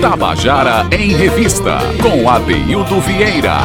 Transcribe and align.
Tabajara 0.00 0.88
em 0.96 1.14
Revista, 1.14 1.78
com 2.00 2.28
Adeildo 2.28 3.00
Vieira. 3.00 3.56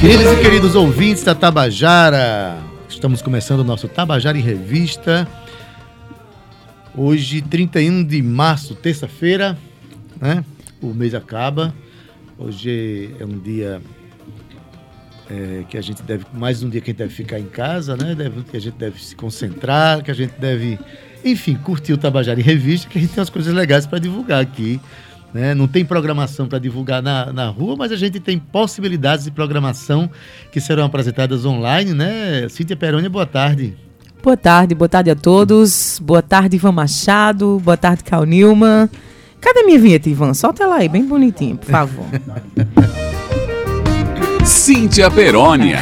Queridos 0.00 0.32
e 0.32 0.42
queridos 0.42 0.74
ouvintes 0.74 1.24
da 1.24 1.34
Tabajara, 1.34 2.56
estamos 2.88 3.20
começando 3.20 3.60
o 3.60 3.64
nosso 3.64 3.88
Tabajara 3.88 4.38
em 4.38 4.42
Revista. 4.42 5.26
Hoje, 6.96 7.42
31 7.42 8.04
de 8.04 8.22
março, 8.22 8.74
terça-feira, 8.74 9.58
né? 10.20 10.44
O 10.80 10.94
mês 10.94 11.14
acaba. 11.14 11.74
Hoje 12.38 13.14
é 13.18 13.24
um 13.24 13.38
dia 13.38 13.80
é, 15.30 15.64
que 15.68 15.76
a 15.76 15.80
gente 15.80 16.02
deve, 16.02 16.24
mais 16.32 16.62
um 16.62 16.68
dia 16.68 16.80
que 16.80 16.90
a 16.90 16.92
gente 16.92 16.98
deve 16.98 17.14
ficar 17.14 17.38
em 17.38 17.46
casa, 17.46 17.96
né? 17.96 18.14
Deve, 18.14 18.42
que 18.42 18.56
a 18.56 18.60
gente 18.60 18.76
deve 18.76 19.02
se 19.02 19.14
concentrar, 19.14 20.02
que 20.02 20.10
a 20.10 20.14
gente 20.14 20.32
deve, 20.38 20.78
enfim, 21.30 21.54
curtir 21.56 21.92
o 21.92 21.98
Tabajara 21.98 22.40
em 22.40 22.42
Revista, 22.42 22.88
que 22.88 22.98
a 22.98 23.00
gente 23.00 23.10
tem 23.10 23.20
umas 23.20 23.30
coisas 23.30 23.52
legais 23.54 23.86
para 23.86 23.98
divulgar 23.98 24.40
aqui. 24.40 24.80
Né? 25.32 25.54
Não 25.54 25.68
tem 25.68 25.84
programação 25.84 26.46
para 26.48 26.58
divulgar 26.58 27.02
na, 27.02 27.32
na 27.32 27.48
rua, 27.48 27.76
mas 27.76 27.92
a 27.92 27.96
gente 27.96 28.18
tem 28.18 28.38
possibilidades 28.38 29.24
de 29.26 29.30
programação 29.30 30.10
que 30.50 30.60
serão 30.60 30.84
apresentadas 30.84 31.44
online, 31.44 31.92
né? 31.92 32.48
Cíntia 32.48 32.76
Peroni, 32.76 33.08
boa 33.08 33.26
tarde. 33.26 33.76
Boa 34.22 34.36
tarde, 34.36 34.74
boa 34.74 34.88
tarde 34.88 35.10
a 35.10 35.14
todos. 35.14 36.00
Boa 36.02 36.22
tarde, 36.22 36.56
Ivan 36.56 36.72
Machado. 36.72 37.60
Boa 37.62 37.76
tarde, 37.76 38.02
Cal 38.04 38.24
Nilma. 38.24 38.90
Cadê 39.40 39.62
minha 39.62 39.78
vinheta, 39.78 40.08
Ivan? 40.08 40.34
Solta 40.34 40.64
ela 40.64 40.76
aí, 40.76 40.88
bem 40.88 41.04
bonitinho, 41.04 41.56
por 41.56 41.70
favor. 41.70 42.06
Cíntia 44.44 45.10
Perônia. 45.10 45.78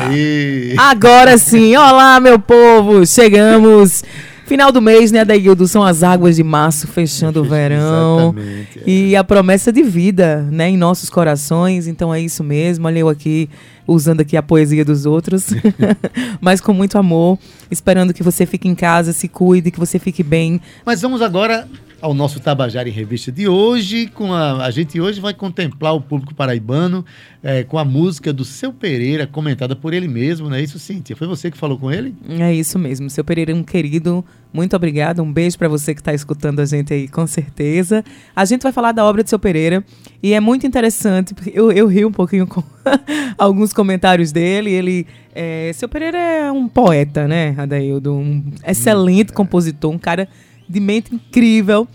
Agora 0.76 1.38
sim, 1.38 1.76
olá 1.76 2.18
meu 2.18 2.38
povo, 2.38 3.06
chegamos. 3.06 4.02
Final 4.46 4.70
do 4.70 4.80
mês, 4.80 5.10
né, 5.10 5.24
Daíldo? 5.24 5.66
São 5.66 5.82
as 5.82 6.04
águas 6.04 6.36
de 6.36 6.44
março 6.44 6.86
fechando 6.86 7.40
o 7.40 7.44
verão. 7.48 8.32
Exatamente, 8.36 8.78
é. 8.78 8.82
E 8.86 9.16
a 9.16 9.24
promessa 9.24 9.72
de 9.72 9.82
vida, 9.82 10.46
né, 10.52 10.70
em 10.70 10.76
nossos 10.76 11.10
corações. 11.10 11.88
Então 11.88 12.14
é 12.14 12.20
isso 12.20 12.44
mesmo. 12.44 12.86
Olha 12.86 13.00
eu 13.00 13.08
aqui 13.08 13.50
usando 13.88 14.20
aqui 14.20 14.36
a 14.36 14.42
poesia 14.42 14.84
dos 14.84 15.06
outros, 15.06 15.48
mas 16.40 16.60
com 16.60 16.72
muito 16.72 16.98
amor, 16.98 17.38
esperando 17.70 18.12
que 18.12 18.22
você 18.22 18.44
fique 18.44 18.66
em 18.66 18.74
casa, 18.74 19.12
se 19.12 19.28
cuide, 19.28 19.70
que 19.70 19.78
você 19.78 19.98
fique 19.98 20.22
bem. 20.22 20.60
Mas 20.84 21.02
vamos 21.02 21.22
agora 21.22 21.68
ao 22.00 22.12
nosso 22.12 22.40
Tabajara 22.40 22.88
em 22.88 22.92
Revista 22.92 23.32
de 23.32 23.48
hoje. 23.48 24.06
Com 24.08 24.32
a, 24.32 24.64
a 24.64 24.70
gente 24.70 25.00
hoje 25.00 25.20
vai 25.20 25.32
contemplar 25.32 25.94
o 25.94 26.00
público 26.00 26.34
paraibano 26.34 27.04
é, 27.42 27.64
com 27.64 27.78
a 27.78 27.84
música 27.84 28.32
do 28.32 28.44
Seu 28.44 28.72
Pereira, 28.72 29.26
comentada 29.26 29.74
por 29.74 29.94
ele 29.94 30.08
mesmo, 30.08 30.48
não 30.48 30.56
é 30.56 30.62
isso, 30.62 30.78
Cíntia? 30.78 31.16
Foi 31.16 31.26
você 31.26 31.50
que 31.50 31.56
falou 31.56 31.78
com 31.78 31.90
ele? 31.90 32.14
É 32.28 32.52
isso 32.52 32.78
mesmo. 32.78 33.08
Seu 33.08 33.24
Pereira 33.24 33.52
é 33.52 33.54
um 33.54 33.62
querido. 33.62 34.24
Muito 34.52 34.74
obrigada. 34.74 35.22
Um 35.22 35.32
beijo 35.32 35.58
para 35.58 35.68
você 35.68 35.94
que 35.94 36.00
está 36.00 36.14
escutando 36.14 36.60
a 36.60 36.64
gente 36.64 36.92
aí, 36.92 37.08
com 37.08 37.26
certeza. 37.26 38.04
A 38.34 38.44
gente 38.44 38.62
vai 38.62 38.72
falar 38.72 38.92
da 38.92 39.04
obra 39.04 39.22
de 39.22 39.30
Seu 39.30 39.38
Pereira 39.38 39.84
e 40.22 40.32
é 40.32 40.40
muito 40.40 40.66
interessante, 40.66 41.34
porque 41.34 41.50
eu, 41.54 41.70
eu 41.72 41.86
ri 41.86 42.04
um 42.04 42.12
pouquinho 42.12 42.46
com 42.46 42.62
alguns 43.38 43.72
comentários 43.72 44.32
dele. 44.32 44.70
Ele. 44.70 45.06
É, 45.34 45.70
Seu 45.74 45.88
Pereira 45.88 46.18
é 46.18 46.50
um 46.50 46.66
poeta, 46.66 47.28
né, 47.28 47.54
Adaildo? 47.58 48.14
Um 48.14 48.42
excelente 48.66 49.32
compositor, 49.32 49.92
um 49.92 49.98
cara 49.98 50.26
de 50.68 50.80
mente 50.80 51.14
incrível. 51.14 51.86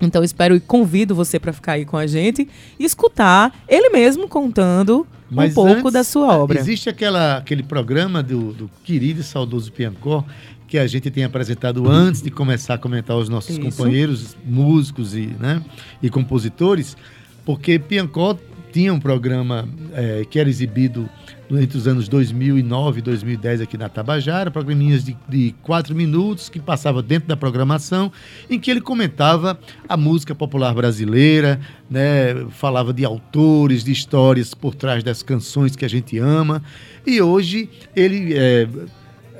Então 0.00 0.22
espero 0.22 0.54
e 0.54 0.60
convido 0.60 1.14
você 1.14 1.38
para 1.38 1.52
ficar 1.52 1.72
aí 1.72 1.84
com 1.84 1.96
a 1.96 2.06
gente 2.06 2.48
e 2.78 2.84
escutar 2.84 3.54
ele 3.68 3.90
mesmo 3.90 4.28
contando 4.28 5.06
um 5.30 5.50
pouco 5.52 5.72
antes, 5.72 5.92
da 5.92 6.04
sua 6.04 6.36
obra. 6.36 6.58
Existe 6.58 6.88
aquela, 6.88 7.38
aquele 7.38 7.62
programa 7.62 8.22
do, 8.22 8.52
do 8.52 8.70
querido 8.84 9.20
e 9.20 9.24
saudoso 9.24 9.72
Piancó 9.72 10.24
que 10.66 10.78
a 10.78 10.86
gente 10.86 11.10
tem 11.10 11.24
apresentado 11.24 11.88
antes 11.88 12.20
de 12.20 12.30
começar 12.30 12.74
a 12.74 12.78
comentar 12.78 13.16
os 13.16 13.28
nossos 13.28 13.50
Isso. 13.50 13.60
companheiros 13.60 14.36
músicos 14.44 15.14
e, 15.14 15.26
né, 15.38 15.62
e 16.02 16.10
compositores, 16.10 16.96
porque 17.44 17.78
Piancó 17.78 18.36
tinha 18.72 18.92
um 18.92 18.98
programa 18.98 19.68
eh, 19.92 20.26
que 20.28 20.38
era 20.38 20.48
exibido 20.48 21.08
entre 21.50 21.76
os 21.76 21.86
anos 21.86 22.08
2009 22.08 22.98
e 22.98 23.02
2010 23.02 23.60
aqui 23.60 23.76
na 23.76 23.88
Tabajara, 23.88 24.50
programinhas 24.50 25.04
de, 25.04 25.16
de 25.28 25.54
quatro 25.62 25.94
minutos 25.94 26.48
que 26.48 26.58
passava 26.58 27.02
dentro 27.02 27.28
da 27.28 27.36
programação, 27.36 28.10
em 28.48 28.58
que 28.58 28.70
ele 28.70 28.80
comentava 28.80 29.58
a 29.88 29.96
música 29.96 30.34
popular 30.34 30.74
brasileira, 30.74 31.60
né, 31.90 32.46
falava 32.50 32.92
de 32.92 33.04
autores, 33.04 33.84
de 33.84 33.92
histórias 33.92 34.54
por 34.54 34.74
trás 34.74 35.04
das 35.04 35.22
canções 35.22 35.76
que 35.76 35.84
a 35.84 35.88
gente 35.88 36.18
ama. 36.18 36.62
E 37.06 37.20
hoje 37.20 37.68
ele 37.94 38.32
eh, 38.34 38.68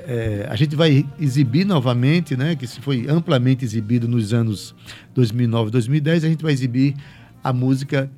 é, 0.07 0.47
a 0.49 0.55
gente 0.55 0.75
vai 0.75 1.05
exibir 1.19 1.65
novamente, 1.65 2.37
né, 2.37 2.55
que 2.55 2.67
foi 2.67 3.07
amplamente 3.09 3.65
exibido 3.65 4.07
nos 4.07 4.33
anos 4.33 4.75
2009 5.15 5.69
e 5.69 5.71
2010, 5.71 6.23
a 6.23 6.27
gente 6.27 6.43
vai 6.43 6.53
exibir 6.53 6.93
a 7.43 7.51
música 7.51 8.09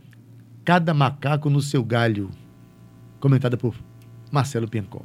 Cada 0.66 0.94
Macaco 0.94 1.50
no 1.50 1.62
Seu 1.62 1.84
Galho, 1.84 2.30
comentada 3.20 3.58
por 3.58 3.76
Marcelo 4.32 4.68
Piancó. 4.68 5.02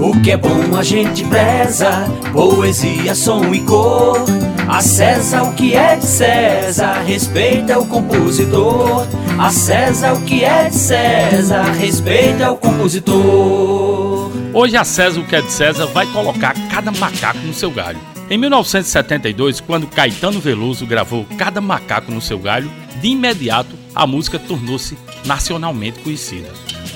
O 0.00 0.20
que 0.22 0.30
é 0.30 0.36
bom 0.36 0.76
a 0.76 0.82
gente 0.82 1.24
preza, 1.24 2.06
poesia, 2.32 3.14
som 3.14 3.52
e 3.54 3.60
cor. 3.60 4.24
A 4.68 4.80
César 4.80 5.42
o 5.42 5.54
que 5.54 5.74
é 5.74 5.96
de 5.96 6.06
César, 6.06 7.02
respeita 7.02 7.78
o 7.78 7.86
compositor. 7.86 9.06
A 9.38 9.50
César 9.50 10.14
o 10.14 10.22
que 10.22 10.44
é 10.44 10.68
de 10.68 10.74
César, 10.74 11.72
respeita 11.72 12.52
o 12.52 12.56
compositor. 12.56 14.30
Hoje 14.54 14.76
a 14.76 14.84
César 14.84 15.20
o 15.20 15.26
que 15.26 15.36
é 15.36 15.42
de 15.42 15.50
César 15.50 15.86
vai 15.86 16.06
colocar 16.12 16.54
cada 16.70 16.92
macaco 16.92 17.38
no 17.38 17.52
seu 17.52 17.70
galho. 17.70 17.98
Em 18.30 18.38
1972, 18.38 19.58
quando 19.60 19.88
Caetano 19.88 20.38
Veloso 20.38 20.86
gravou 20.86 21.26
Cada 21.36 21.60
Macaco 21.60 22.12
no 22.12 22.20
Seu 22.20 22.38
Galho, 22.38 22.70
de 23.00 23.08
imediato 23.08 23.74
a 23.92 24.06
música 24.06 24.38
tornou-se 24.38 24.96
nacionalmente 25.26 25.98
conhecida. 25.98 26.48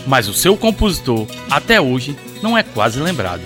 Mas 0.06 0.28
o 0.28 0.34
seu 0.34 0.56
compositor, 0.56 1.26
até 1.50 1.81
hoje, 1.81 2.16
não 2.42 2.56
é 2.56 2.62
quase 2.62 3.00
lembrado. 3.00 3.42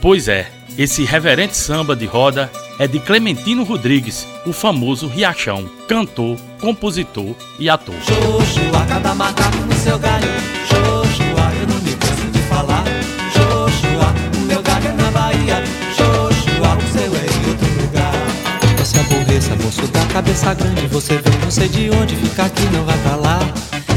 Pois 0.00 0.28
é, 0.28 0.50
esse 0.76 1.04
reverente 1.04 1.56
samba 1.56 1.94
de 1.94 2.06
roda 2.06 2.50
é 2.78 2.86
de 2.86 2.98
Clementino 2.98 3.62
Rodrigues, 3.62 4.26
o 4.46 4.52
famoso 4.52 5.06
Riachão, 5.06 5.68
cantor, 5.86 6.38
compositor 6.60 7.34
e 7.58 7.68
ator. 7.68 7.94
Cada 8.88 9.14
macaco 9.14 9.58
no 9.58 9.74
seu 9.74 9.98
galho. 9.98 10.26
Eu 11.60 11.66
não 11.68 11.78
me 11.80 11.94
canso 11.94 12.26
de 12.32 12.38
falar. 12.48 12.84
O 14.36 14.40
meu 14.46 14.58
é 14.60 15.02
na 15.02 15.10
Bahia. 15.10 15.62
O 15.92 16.92
seu 16.92 17.02
é 17.02 17.26
em 17.26 17.50
outro 17.50 17.82
lugar. 17.82 18.12
Cabeça 20.12 20.54
grande 20.54 20.86
Você 20.88 21.18
vem, 21.18 21.38
não 21.40 21.50
sei 21.50 21.68
de 21.68 21.90
onde, 21.90 22.16
fica 22.16 22.44
aqui, 22.44 22.64
não 22.72 22.84
vai 22.84 22.98
pra 22.98 23.16
lá 23.16 23.38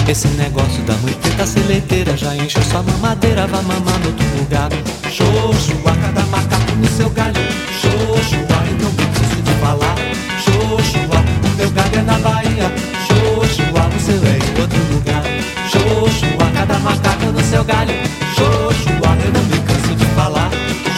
Esse 0.08 0.28
negócio 0.30 0.84
da 0.84 0.94
mãe 0.98 1.14
preta 1.14 1.46
sementeira 1.46 2.16
Já 2.16 2.36
encheu 2.36 2.62
sua 2.64 2.84
mamadeira, 2.84 3.48
vai 3.48 3.62
mamar 3.64 4.00
no 4.00 4.08
outro 4.08 4.26
lugar 4.38 4.70
Joshua, 5.14 5.96
cada 6.02 6.26
macaco 6.26 6.72
no 6.76 6.88
seu 6.88 7.10
galho. 7.12 7.40
Eu 7.84 8.78
não 8.82 8.92
me 8.92 9.06
canso 9.06 9.42
de 9.44 9.52
falar. 9.62 9.96
Joshua, 10.44 11.24
o 11.46 11.58
meu 11.58 11.70
galho 11.70 12.00
é 12.00 12.02
na 12.02 12.18
Bahia. 12.18 12.72
Joshua, 13.08 13.88
o 13.88 14.00
seu 14.00 14.16
é 14.26 14.38
em 14.38 14.62
outro 14.62 14.94
lugar. 14.94 15.24
Joshua, 15.72 16.52
cada 16.56 16.80
macaco 16.80 17.26
no 17.26 17.44
seu 17.44 17.64
galho. 17.64 17.94
Joshua, 18.36 19.18
eu 19.24 19.32
não 19.32 19.44
me 19.44 19.60
canso 19.60 19.96
de 19.96 20.06
falar. 20.16 20.50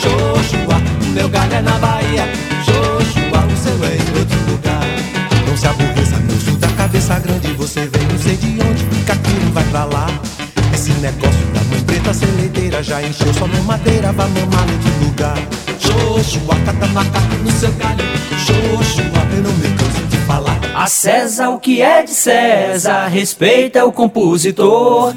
Joshua, 0.01 0.81
o 1.01 1.09
meu 1.11 1.27
galho 1.27 1.53
é 1.53 1.61
na 1.61 1.77
Bahia. 1.77 2.25
Joshua, 2.63 3.45
o 3.45 3.57
seu 3.57 3.83
é 3.83 3.95
em 3.97 4.17
outro 4.17 4.51
lugar. 4.51 4.85
Não 5.45 5.57
se 5.57 5.67
aborreça, 5.67 6.17
moço 6.19 6.57
da 6.57 6.69
cabeça 6.69 7.19
grande 7.19 7.44
negócio 11.05 11.45
da 11.53 11.63
mãe 11.65 11.81
preta 11.83 12.13
sementeira 12.13 12.81
Já 12.81 13.01
encheu 13.03 13.33
sua 13.33 13.47
mamadeira, 13.47 14.11
vai 14.11 14.27
mamar 14.29 14.65
no 14.65 14.73
outro 14.73 15.05
lugar 15.05 15.37
Joshua, 15.79 16.55
cada 16.65 16.87
macaco 16.87 17.35
no 17.43 17.51
seu 17.51 17.71
galho. 17.73 18.03
Joshua, 18.45 19.27
eu 19.35 19.43
não 19.43 19.51
me 19.53 19.67
canso 19.77 20.07
de 20.07 20.17
falar. 20.19 20.59
A 20.73 20.87
César 20.87 21.49
o 21.49 21.59
que 21.59 21.81
é 21.81 22.03
de 22.03 22.11
César, 22.11 23.07
respeita 23.07 23.85
o 23.85 23.91
compositor. 23.91 25.13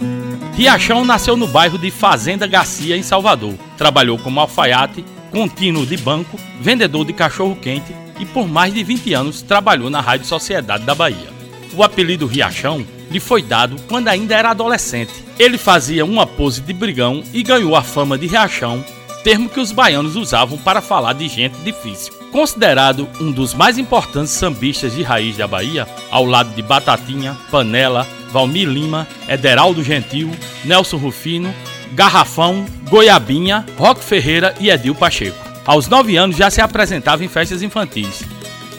Riachão 0.54 1.04
nasceu 1.04 1.36
no 1.36 1.46
bairro 1.46 1.78
de 1.78 1.90
Fazenda 1.90 2.46
Garcia, 2.46 2.96
em 2.96 3.02
Salvador. 3.02 3.54
Trabalhou 3.76 4.18
como 4.18 4.40
alfaiate, 4.40 5.04
contínuo 5.30 5.86
de 5.86 5.96
banco, 5.96 6.38
vendedor 6.60 7.04
de 7.04 7.12
cachorro-quente 7.12 7.94
e 8.18 8.26
por 8.26 8.48
mais 8.48 8.74
de 8.74 8.82
20 8.82 9.14
anos 9.14 9.42
trabalhou 9.42 9.88
na 9.88 10.00
Rádio 10.00 10.26
Sociedade 10.26 10.84
da 10.84 10.94
Bahia. 10.94 11.28
O 11.74 11.82
apelido 11.82 12.26
Riachão 12.26 12.84
lhe 13.10 13.20
foi 13.20 13.42
dado 13.42 13.76
quando 13.88 14.08
ainda 14.08 14.34
era 14.34 14.50
adolescente. 14.50 15.12
Ele 15.38 15.58
fazia 15.58 16.04
uma 16.04 16.26
pose 16.26 16.60
de 16.60 16.72
brigão 16.72 17.22
e 17.32 17.42
ganhou 17.42 17.76
a 17.76 17.82
fama 17.82 18.18
de 18.18 18.26
Riachão, 18.26 18.84
termo 19.22 19.48
que 19.48 19.60
os 19.60 19.72
baianos 19.72 20.16
usavam 20.16 20.58
para 20.58 20.80
falar 20.80 21.12
de 21.12 21.28
gente 21.28 21.56
difícil. 21.58 22.12
Considerado 22.30 23.08
um 23.20 23.32
dos 23.32 23.54
mais 23.54 23.78
importantes 23.78 24.32
sambistas 24.32 24.94
de 24.94 25.02
raiz 25.02 25.36
da 25.36 25.46
Bahia, 25.46 25.86
ao 26.10 26.24
lado 26.24 26.54
de 26.54 26.62
Batatinha, 26.62 27.36
Panela, 27.50 28.06
Valmir 28.30 28.68
Lima, 28.68 29.08
Ederaldo 29.28 29.82
Gentil, 29.82 30.30
Nelson 30.64 30.98
Rufino, 30.98 31.54
Garrafão, 31.92 32.66
Goiabinha, 32.88 33.64
Roque 33.76 34.04
Ferreira 34.04 34.54
e 34.60 34.70
Edil 34.70 34.94
Pacheco. 34.94 35.48
Aos 35.64 35.88
nove 35.88 36.16
anos 36.16 36.36
já 36.36 36.50
se 36.50 36.60
apresentava 36.60 37.24
em 37.24 37.28
festas 37.28 37.62
infantis. 37.62 38.22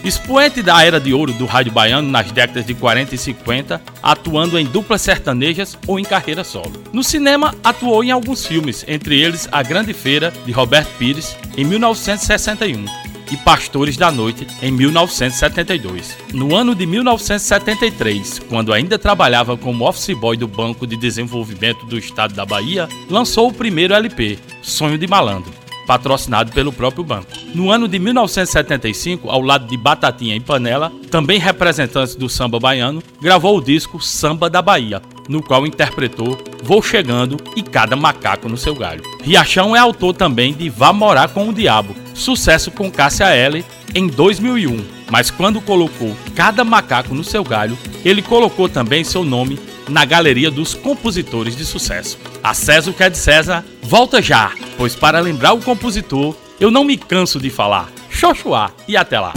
Expoente 0.03 0.61
da 0.61 0.81
era 0.81 0.97
de 0.97 1.13
ouro 1.13 1.33
do 1.33 1.45
rádio 1.45 1.73
baiano 1.73 2.09
nas 2.09 2.31
décadas 2.31 2.65
de 2.65 2.73
40 2.73 3.15
e 3.15 3.17
50, 3.17 3.81
atuando 4.01 4.57
em 4.57 4.65
duplas 4.65 5.01
sertanejas 5.01 5.77
ou 5.85 5.99
em 5.99 6.03
carreira 6.03 6.43
solo. 6.43 6.71
No 6.93 7.03
cinema, 7.03 7.53
atuou 7.61 8.01
em 8.01 8.09
alguns 8.09 8.45
filmes, 8.45 8.85
entre 8.87 9.19
eles 9.19 9.49
A 9.51 9.61
Grande 9.61 9.93
Feira, 9.93 10.31
de 10.45 10.51
Roberto 10.53 10.89
Pires, 10.97 11.35
em 11.57 11.65
1961, 11.65 12.85
e 13.29 13.37
Pastores 13.37 13.97
da 13.97 14.09
Noite, 14.09 14.47
em 14.61 14.71
1972. 14.71 16.17
No 16.33 16.55
ano 16.55 16.73
de 16.73 16.85
1973, 16.85 18.39
quando 18.47 18.71
ainda 18.71 18.97
trabalhava 18.97 19.57
como 19.57 19.85
office 19.85 20.17
boy 20.17 20.37
do 20.37 20.47
Banco 20.47 20.87
de 20.87 20.95
Desenvolvimento 20.95 21.85
do 21.85 21.97
Estado 21.97 22.33
da 22.33 22.45
Bahia, 22.45 22.87
lançou 23.09 23.49
o 23.49 23.53
primeiro 23.53 23.93
LP, 23.93 24.39
Sonho 24.61 24.97
de 24.97 25.07
Malandro 25.07 25.58
patrocinado 25.89 26.51
pelo 26.51 26.71
próprio 26.71 27.03
banco. 27.03 27.31
No 27.55 27.71
ano 27.71 27.87
de 27.87 27.97
1975, 27.97 29.27
ao 29.27 29.41
lado 29.41 29.65
de 29.65 29.75
Batatinha 29.75 30.35
e 30.35 30.39
Panela, 30.39 30.91
também 31.09 31.39
representantes 31.39 32.13
do 32.13 32.29
samba 32.29 32.59
baiano, 32.59 33.01
gravou 33.19 33.57
o 33.57 33.61
disco 33.61 33.99
Samba 33.99 34.51
da 34.51 34.61
Bahia, 34.61 35.01
no 35.27 35.41
qual 35.41 35.65
interpretou 35.65 36.37
Vou 36.61 36.83
Chegando 36.83 37.37
e 37.55 37.63
Cada 37.63 37.95
Macaco 37.95 38.47
no 38.47 38.55
Seu 38.55 38.75
Galho. 38.75 39.01
Riachão 39.23 39.75
é 39.75 39.79
autor 39.79 40.13
também 40.13 40.53
de 40.53 40.69
Vá 40.69 40.93
Morar 40.93 41.29
com 41.29 41.49
o 41.49 41.53
Diabo, 41.53 41.95
sucesso 42.13 42.69
com 42.69 42.91
Cássia 42.91 43.29
L 43.29 43.65
em 43.95 44.05
2001, 44.05 44.85
mas 45.09 45.31
quando 45.31 45.59
colocou 45.59 46.15
Cada 46.35 46.63
Macaco 46.63 47.15
no 47.15 47.23
Seu 47.23 47.43
Galho, 47.43 47.75
ele 48.05 48.21
colocou 48.21 48.69
também 48.69 49.03
seu 49.03 49.23
nome 49.23 49.57
na 49.89 50.05
galeria 50.05 50.51
dos 50.51 50.73
compositores 50.73 51.55
de 51.55 51.65
sucesso. 51.65 52.17
A 52.43 52.53
César 52.53 52.91
o 52.91 52.93
que 52.93 53.03
é 53.03 53.09
de 53.09 53.17
César, 53.17 53.65
volta 53.81 54.21
já, 54.21 54.51
pois 54.77 54.95
para 54.95 55.19
lembrar 55.19 55.53
o 55.53 55.61
compositor, 55.61 56.35
eu 56.59 56.69
não 56.69 56.83
me 56.83 56.97
canso 56.97 57.39
de 57.39 57.49
falar. 57.49 57.89
Xoxuá 58.09 58.71
e 58.87 58.97
até 58.97 59.19
lá. 59.19 59.33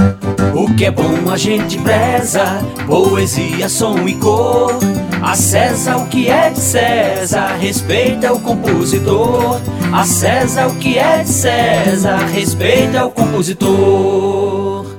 O 0.55 0.75
que 0.75 0.87
é 0.87 0.91
bom 0.91 1.31
a 1.31 1.37
gente 1.37 1.79
preza, 1.79 2.45
poesia, 2.87 3.69
som 3.69 4.09
e 4.09 4.15
cor. 4.15 4.79
A 5.23 5.37
César 5.37 5.99
o 5.99 6.09
que 6.09 6.29
é 6.29 6.51
de 6.51 6.59
César, 6.59 7.57
respeita 7.59 8.33
o 8.33 8.41
compositor. 8.41 9.61
A 9.93 10.05
César 10.05 10.67
o 10.67 10.75
que 10.77 10.99
é 10.99 11.23
de 11.23 11.29
César, 11.29 12.27
respeita 12.27 13.07
o 13.07 13.11
compositor. 13.13 14.97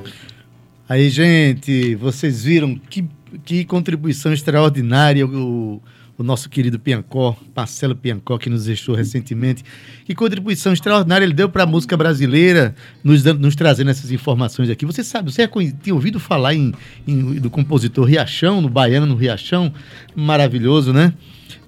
Aí, 0.88 1.09
gente, 1.09 1.95
vocês 1.95 2.44
viram 2.44 2.79
que 2.89 3.03
que 3.44 3.65
contribuição 3.65 4.33
extraordinária 4.33 5.25
o, 5.25 5.81
o 6.18 6.24
nosso 6.24 6.50
querido 6.50 6.80
Piancó, 6.80 7.35
Marcelo 7.56 7.95
Piancó, 7.95 8.38
que 8.38 8.50
nos 8.50 8.65
deixou 8.65 8.95
recentemente. 8.95 9.63
Que 10.06 10.13
contribuição 10.13 10.74
extraordinária 10.74 11.25
ele 11.25 11.33
deu 11.33 11.50
para 11.50 11.63
a 11.63 11.65
música 11.65 11.97
brasileira, 11.97 12.75
nos, 13.03 13.24
nos 13.24 13.56
trazendo 13.56 13.89
essas 13.89 14.12
informações 14.12 14.69
aqui. 14.69 14.85
Você 14.85 15.03
sabe, 15.03 15.31
você 15.31 15.47
tinha 15.81 15.94
ouvido 15.94 16.19
falar 16.19 16.53
em, 16.53 16.74
em, 17.07 17.35
do 17.35 17.50
compositor 17.50 18.06
Riachão, 18.06 18.62
no 18.62 18.69
Baiano, 18.69 19.06
no 19.06 19.15
Riachão? 19.15 19.74
Maravilhoso, 20.15 20.94
né? 20.94 21.13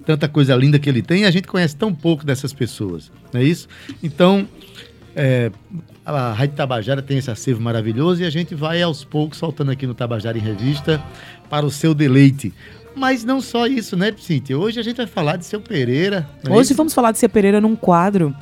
Tanta 0.04 0.28
coisa 0.28 0.54
linda 0.54 0.78
que 0.78 0.88
ele 0.88 1.02
tem 1.02 1.24
a 1.24 1.30
gente 1.32 1.48
conhece 1.48 1.74
tão 1.74 1.92
pouco 1.92 2.24
dessas 2.24 2.52
pessoas, 2.52 3.10
não 3.32 3.40
é 3.40 3.44
isso? 3.44 3.66
Então, 4.00 4.48
é, 5.16 5.50
a 6.04 6.32
Rádio 6.32 6.54
Tabajara 6.54 7.00
tem 7.00 7.16
esse 7.16 7.30
acervo 7.30 7.62
maravilhoso 7.62 8.22
e 8.22 8.26
a 8.26 8.30
gente 8.30 8.54
vai 8.54 8.82
aos 8.82 9.02
poucos 9.02 9.38
soltando 9.38 9.70
aqui 9.70 9.86
no 9.86 9.94
Tabajara 9.94 10.36
em 10.36 10.42
Revista 10.42 11.02
para 11.48 11.64
o 11.64 11.70
seu 11.70 11.94
deleite. 11.94 12.52
Mas 12.94 13.24
não 13.24 13.40
só 13.40 13.66
isso, 13.66 13.96
né, 13.96 14.14
Cíntia? 14.18 14.58
Hoje 14.58 14.78
a 14.78 14.82
gente 14.82 14.98
vai 14.98 15.06
falar 15.06 15.36
de 15.36 15.46
seu 15.46 15.60
Pereira. 15.60 16.28
É 16.44 16.50
Hoje 16.50 16.74
vamos 16.74 16.94
falar 16.94 17.12
de 17.12 17.18
seu 17.18 17.28
Pereira 17.28 17.60
num 17.60 17.74
quadro 17.74 18.34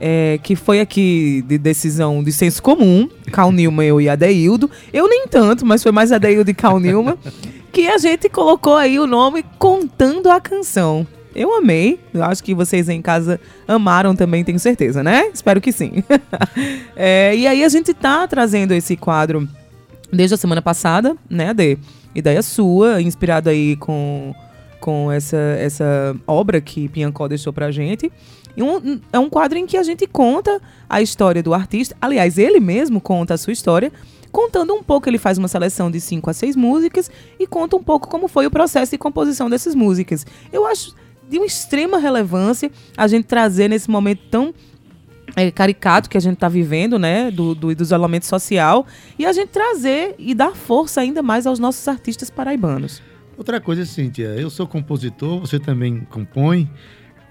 é, 0.00 0.38
que 0.42 0.56
foi 0.56 0.80
aqui 0.80 1.44
de 1.46 1.58
decisão 1.58 2.24
de 2.24 2.32
senso 2.32 2.62
comum, 2.62 3.08
Cal 3.30 3.52
Nilma, 3.52 3.84
eu 3.84 4.00
e 4.00 4.08
Adeildo. 4.08 4.70
Eu 4.92 5.08
nem 5.08 5.26
tanto, 5.28 5.66
mas 5.66 5.82
foi 5.82 5.92
mais 5.92 6.10
Adeildo 6.10 6.50
e 6.50 6.54
Cal 6.54 6.80
Nilma, 6.80 7.18
que 7.70 7.86
a 7.86 7.98
gente 7.98 8.28
colocou 8.28 8.74
aí 8.74 8.98
o 8.98 9.06
nome 9.06 9.44
Contando 9.58 10.30
a 10.30 10.40
Canção. 10.40 11.06
Eu 11.34 11.54
amei, 11.54 12.00
eu 12.12 12.24
acho 12.24 12.42
que 12.42 12.54
vocês 12.54 12.88
em 12.88 13.00
casa 13.00 13.40
amaram 13.66 14.16
também, 14.16 14.42
tenho 14.42 14.58
certeza, 14.58 15.02
né? 15.02 15.30
Espero 15.32 15.60
que 15.60 15.72
sim. 15.72 16.02
é, 16.96 17.34
e 17.36 17.46
aí 17.46 17.64
a 17.64 17.68
gente 17.68 17.94
tá 17.94 18.26
trazendo 18.26 18.72
esse 18.72 18.96
quadro 18.96 19.48
desde 20.12 20.34
a 20.34 20.36
semana 20.36 20.60
passada, 20.60 21.16
né, 21.28 21.50
Ade? 21.50 21.78
ideia 22.14 22.42
sua, 22.42 23.00
inspirado 23.00 23.48
aí 23.48 23.76
com, 23.76 24.34
com 24.80 25.10
essa, 25.10 25.36
essa 25.36 26.16
obra 26.26 26.60
que 26.60 26.88
Piancó 26.88 27.28
deixou 27.28 27.52
pra 27.52 27.70
gente. 27.70 28.10
Um, 28.56 29.00
é 29.12 29.18
um 29.18 29.30
quadro 29.30 29.58
em 29.58 29.66
que 29.66 29.76
a 29.76 29.82
gente 29.82 30.06
conta 30.06 30.60
a 30.88 31.00
história 31.00 31.42
do 31.42 31.54
artista. 31.54 31.96
Aliás, 32.00 32.36
ele 32.36 32.60
mesmo 32.60 33.00
conta 33.00 33.34
a 33.34 33.38
sua 33.38 33.52
história, 33.52 33.92
contando 34.32 34.74
um 34.74 34.82
pouco. 34.82 35.08
Ele 35.08 35.18
faz 35.18 35.38
uma 35.38 35.48
seleção 35.48 35.90
de 35.90 36.00
cinco 36.00 36.28
a 36.28 36.32
seis 36.32 36.56
músicas 36.56 37.10
e 37.38 37.46
conta 37.46 37.76
um 37.76 37.82
pouco 37.82 38.08
como 38.08 38.28
foi 38.28 38.46
o 38.46 38.50
processo 38.50 38.90
de 38.90 38.98
composição 38.98 39.48
dessas 39.48 39.74
músicas. 39.74 40.26
Eu 40.52 40.66
acho 40.66 40.94
de 41.30 41.38
uma 41.38 41.46
extrema 41.46 41.98
relevância 41.98 42.70
a 42.96 43.06
gente 43.06 43.24
trazer 43.24 43.68
nesse 43.68 43.88
momento 43.88 44.22
tão 44.30 44.52
é, 45.36 45.50
caricato 45.50 46.10
que 46.10 46.18
a 46.18 46.20
gente 46.20 46.34
está 46.34 46.48
vivendo, 46.48 46.98
né, 46.98 47.30
do, 47.30 47.54
do, 47.54 47.74
do, 47.74 47.82
isolamento 47.82 48.26
social, 48.26 48.84
e 49.18 49.24
a 49.24 49.32
gente 49.32 49.50
trazer 49.50 50.14
e 50.18 50.34
dar 50.34 50.54
força 50.54 51.00
ainda 51.00 51.22
mais 51.22 51.46
aos 51.46 51.58
nossos 51.58 51.86
artistas 51.86 52.30
paraibanos. 52.30 53.00
Outra 53.38 53.60
coisa, 53.60 53.84
Cíntia, 53.86 54.26
eu 54.36 54.50
sou 54.50 54.66
compositor, 54.66 55.40
você 55.40 55.58
também 55.58 56.00
compõe. 56.10 56.68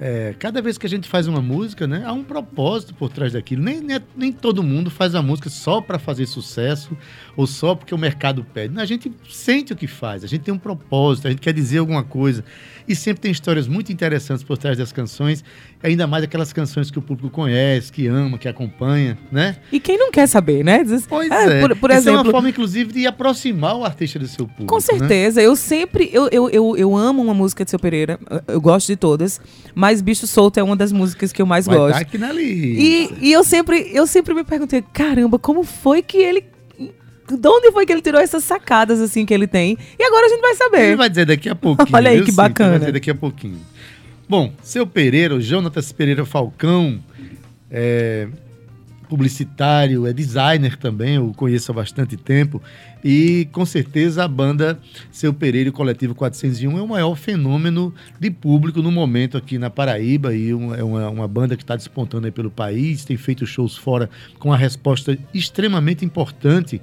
É, 0.02 0.34
cada 0.40 0.62
vez 0.62 0.78
que 0.78 0.86
a 0.86 0.90
gente 0.90 1.10
faz 1.10 1.28
uma 1.28 1.42
música, 1.42 1.86
né, 1.86 2.04
há 2.06 2.14
um 2.14 2.24
propósito 2.24 2.94
por 2.94 3.10
trás 3.10 3.34
daquilo. 3.34 3.62
Nem, 3.62 3.82
nem, 3.82 4.00
nem 4.16 4.32
todo 4.32 4.64
mundo 4.64 4.90
faz 4.90 5.14
a 5.14 5.22
música 5.22 5.50
só 5.50 5.82
para 5.82 6.00
fazer 6.00 6.26
sucesso 6.26 6.98
ou 7.36 7.46
só 7.46 7.76
porque 7.76 7.94
o 7.94 7.98
mercado 7.98 8.46
pede. 8.46 8.80
A 8.80 8.86
gente 8.86 9.12
sente 9.30 9.74
o 9.74 9.76
que 9.76 9.88
faz, 9.88 10.24
a 10.24 10.28
gente 10.28 10.44
tem 10.44 10.54
um 10.54 10.58
propósito, 10.58 11.28
a 11.28 11.32
gente 11.32 11.42
quer 11.42 11.54
dizer 11.54 11.80
alguma 11.80 12.04
coisa. 12.04 12.46
E 12.90 12.96
sempre 12.96 13.22
tem 13.22 13.32
histórias 13.32 13.68
muito 13.68 13.92
interessantes 13.94 14.44
por 14.44 14.58
trás 14.58 14.76
das 14.76 14.92
canções, 14.92 15.44
ainda 15.84 16.08
mais 16.08 16.24
aquelas 16.24 16.52
canções 16.52 16.90
que 16.90 16.98
o 16.98 17.02
público 17.04 17.30
conhece, 17.30 17.92
que 17.92 18.08
ama, 18.08 18.36
que 18.40 18.48
acompanha, 18.48 19.16
né? 19.32 19.58
E 19.72 19.80
quem 19.80 19.96
não 19.96 20.10
quer 20.10 20.28
saber, 20.28 20.66
né? 20.66 20.84
Diz, 20.84 21.06
pois 21.08 21.30
é. 21.30 21.60
é. 21.60 21.62
Por, 21.62 21.76
por 21.76 21.92
Isso 21.92 22.00
exemplo, 22.00 22.20
é 22.20 22.24
uma 22.24 22.32
forma, 22.32 22.50
inclusive, 22.50 22.92
de 22.92 23.06
aproximar 23.06 23.76
o 23.76 23.86
artista 23.86 24.18
do 24.18 24.28
seu 24.28 24.48
público. 24.48 24.66
Com 24.66 24.78
né? 24.78 24.82
certeza. 24.82 25.40
Né? 25.40 25.46
Eu 25.46 25.56
sempre. 25.56 26.10
Eu, 26.12 26.30
eu, 26.32 26.50
eu, 26.50 26.76
eu, 26.76 26.98
amo 26.98 27.22
uma 27.22 27.34
música 27.36 27.64
de 27.64 27.70
seu 27.70 27.78
Pereira, 27.78 28.20
eu 28.48 28.60
gosto 28.60 28.88
de 28.88 28.96
todas, 28.96 29.40
mas 29.76 30.02
Bicho 30.02 30.26
Solto 30.26 30.60
é 30.60 30.64
uma 30.64 30.76
das 30.76 30.92
músicas 30.92 31.32
que 31.32 31.40
eu 31.40 31.46
mais 31.46 31.68
Vai 31.68 31.78
gosto. 31.78 31.94
Tá 31.94 32.00
aqui 32.00 32.18
na 32.18 32.32
lista. 32.32 32.82
E, 32.82 33.14
e 33.22 33.32
eu, 33.32 33.44
sempre, 33.44 33.88
eu 33.94 34.08
sempre 34.08 34.34
me 34.34 34.44
perguntei, 34.44 34.84
caramba, 34.92 35.38
como 35.38 35.64
foi 35.64 36.02
que 36.02 36.18
ele 36.18 36.44
de 37.38 37.48
onde 37.48 37.72
foi 37.72 37.86
que 37.86 37.92
ele 37.92 38.02
tirou 38.02 38.22
essas 38.22 38.44
sacadas 38.44 39.00
assim 39.00 39.26
que 39.26 39.34
ele 39.34 39.48
tem? 39.48 39.78
E 39.98 40.04
agora 40.04 40.26
a 40.26 40.30
gente 40.30 40.42
vai 40.42 40.56
saber. 40.56 40.82
Ele 40.82 40.96
vai 40.96 41.10
dizer 41.10 41.26
daqui 41.26 41.50
a 41.50 41.56
pouquinho. 41.56 41.96
Olha 41.96 42.12
aí 42.12 42.24
que 42.24 42.32
bacana. 42.32 42.72
Vai 42.72 42.80
dizer 42.80 42.92
daqui 42.92 43.12
a 43.12 43.16
pouquinho. 43.16 43.60
Bom, 44.28 44.54
seu 44.62 44.86
Pereira, 44.86 45.36
o 45.36 45.42
Jonatas 45.42 45.92
Pereira 45.92 46.26
Falcão, 46.26 47.00
é 47.72 48.28
publicitário, 49.10 50.06
é 50.06 50.14
designer 50.14 50.78
também, 50.78 51.16
eu 51.16 51.34
conheço 51.36 51.72
há 51.72 51.76
bastante 51.76 52.16
tempo. 52.16 52.62
E 53.04 53.48
com 53.52 53.66
certeza 53.66 54.24
a 54.24 54.28
banda 54.28 54.80
Seu 55.12 55.34
Pereira 55.34 55.70
e 55.70 55.72
Coletivo 55.72 56.14
401 56.14 56.78
é 56.78 56.82
o 56.82 56.88
maior 56.88 57.16
fenômeno 57.16 57.94
de 58.20 58.30
público 58.30 58.82
no 58.82 58.92
momento 58.92 59.38
aqui 59.38 59.58
na 59.58 59.70
Paraíba. 59.70 60.36
E 60.36 60.52
é 60.52 60.84
uma, 60.84 61.10
uma 61.10 61.28
banda 61.28 61.58
que 61.58 61.64
está 61.64 61.76
despontando 61.76 62.28
aí 62.28 62.32
pelo 62.32 62.52
país, 62.52 63.04
tem 63.04 63.18
feito 63.18 63.48
shows 63.48 63.76
fora 63.76 64.10
com 64.38 64.50
uma 64.50 64.58
resposta 64.58 65.18
extremamente 65.34 66.06
importante 66.06 66.80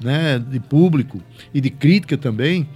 né, 0.00 0.38
de 0.38 0.58
público 0.60 1.22
e 1.52 1.60
de 1.60 1.70
crítica 1.70 2.16
também. 2.16 2.68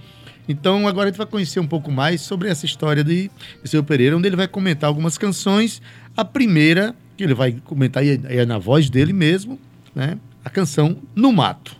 Então 0.47 0.87
agora 0.87 1.07
a 1.07 1.11
gente 1.11 1.17
vai 1.17 1.25
conhecer 1.25 1.59
um 1.59 1.67
pouco 1.67 1.91
mais 1.91 2.21
sobre 2.21 2.49
essa 2.49 2.65
história 2.65 3.03
de, 3.03 3.31
Seu 3.63 3.83
Pereira, 3.83 4.15
onde 4.15 4.27
ele 4.27 4.35
vai 4.35 4.47
comentar 4.47 4.87
algumas 4.87 5.17
canções. 5.17 5.81
A 6.15 6.23
primeira, 6.23 6.95
que 7.17 7.23
ele 7.23 7.33
vai 7.33 7.53
comentar 7.63 8.03
é 8.05 8.45
na 8.45 8.57
voz 8.57 8.89
dele 8.89 9.13
mesmo, 9.13 9.59
né? 9.93 10.17
A 10.43 10.49
canção 10.49 10.97
No 11.15 11.33
Mato. 11.33 11.75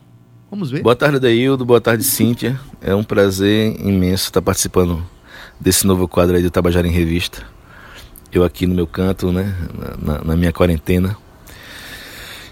Vamos 0.49 0.71
ver. 0.71 0.81
Boa 0.81 0.95
tarde, 0.95 1.19
Daildo. 1.19 1.65
Boa 1.65 1.81
tarde, 1.81 2.03
Cíntia. 2.03 2.59
É 2.81 2.95
um 2.95 3.03
prazer 3.03 3.79
imenso 3.81 4.25
estar 4.25 4.41
participando 4.41 5.05
desse 5.59 5.85
novo 5.85 6.07
quadro 6.07 6.35
aí 6.35 6.41
do 6.41 6.49
Tabajara 6.49 6.87
em 6.87 6.91
Revista. 6.91 7.43
Eu 8.31 8.43
aqui 8.43 8.65
no 8.65 8.73
meu 8.73 8.87
canto, 8.87 9.31
né? 9.31 9.55
na, 10.01 10.23
na 10.23 10.35
minha 10.35 10.51
quarentena. 10.51 11.15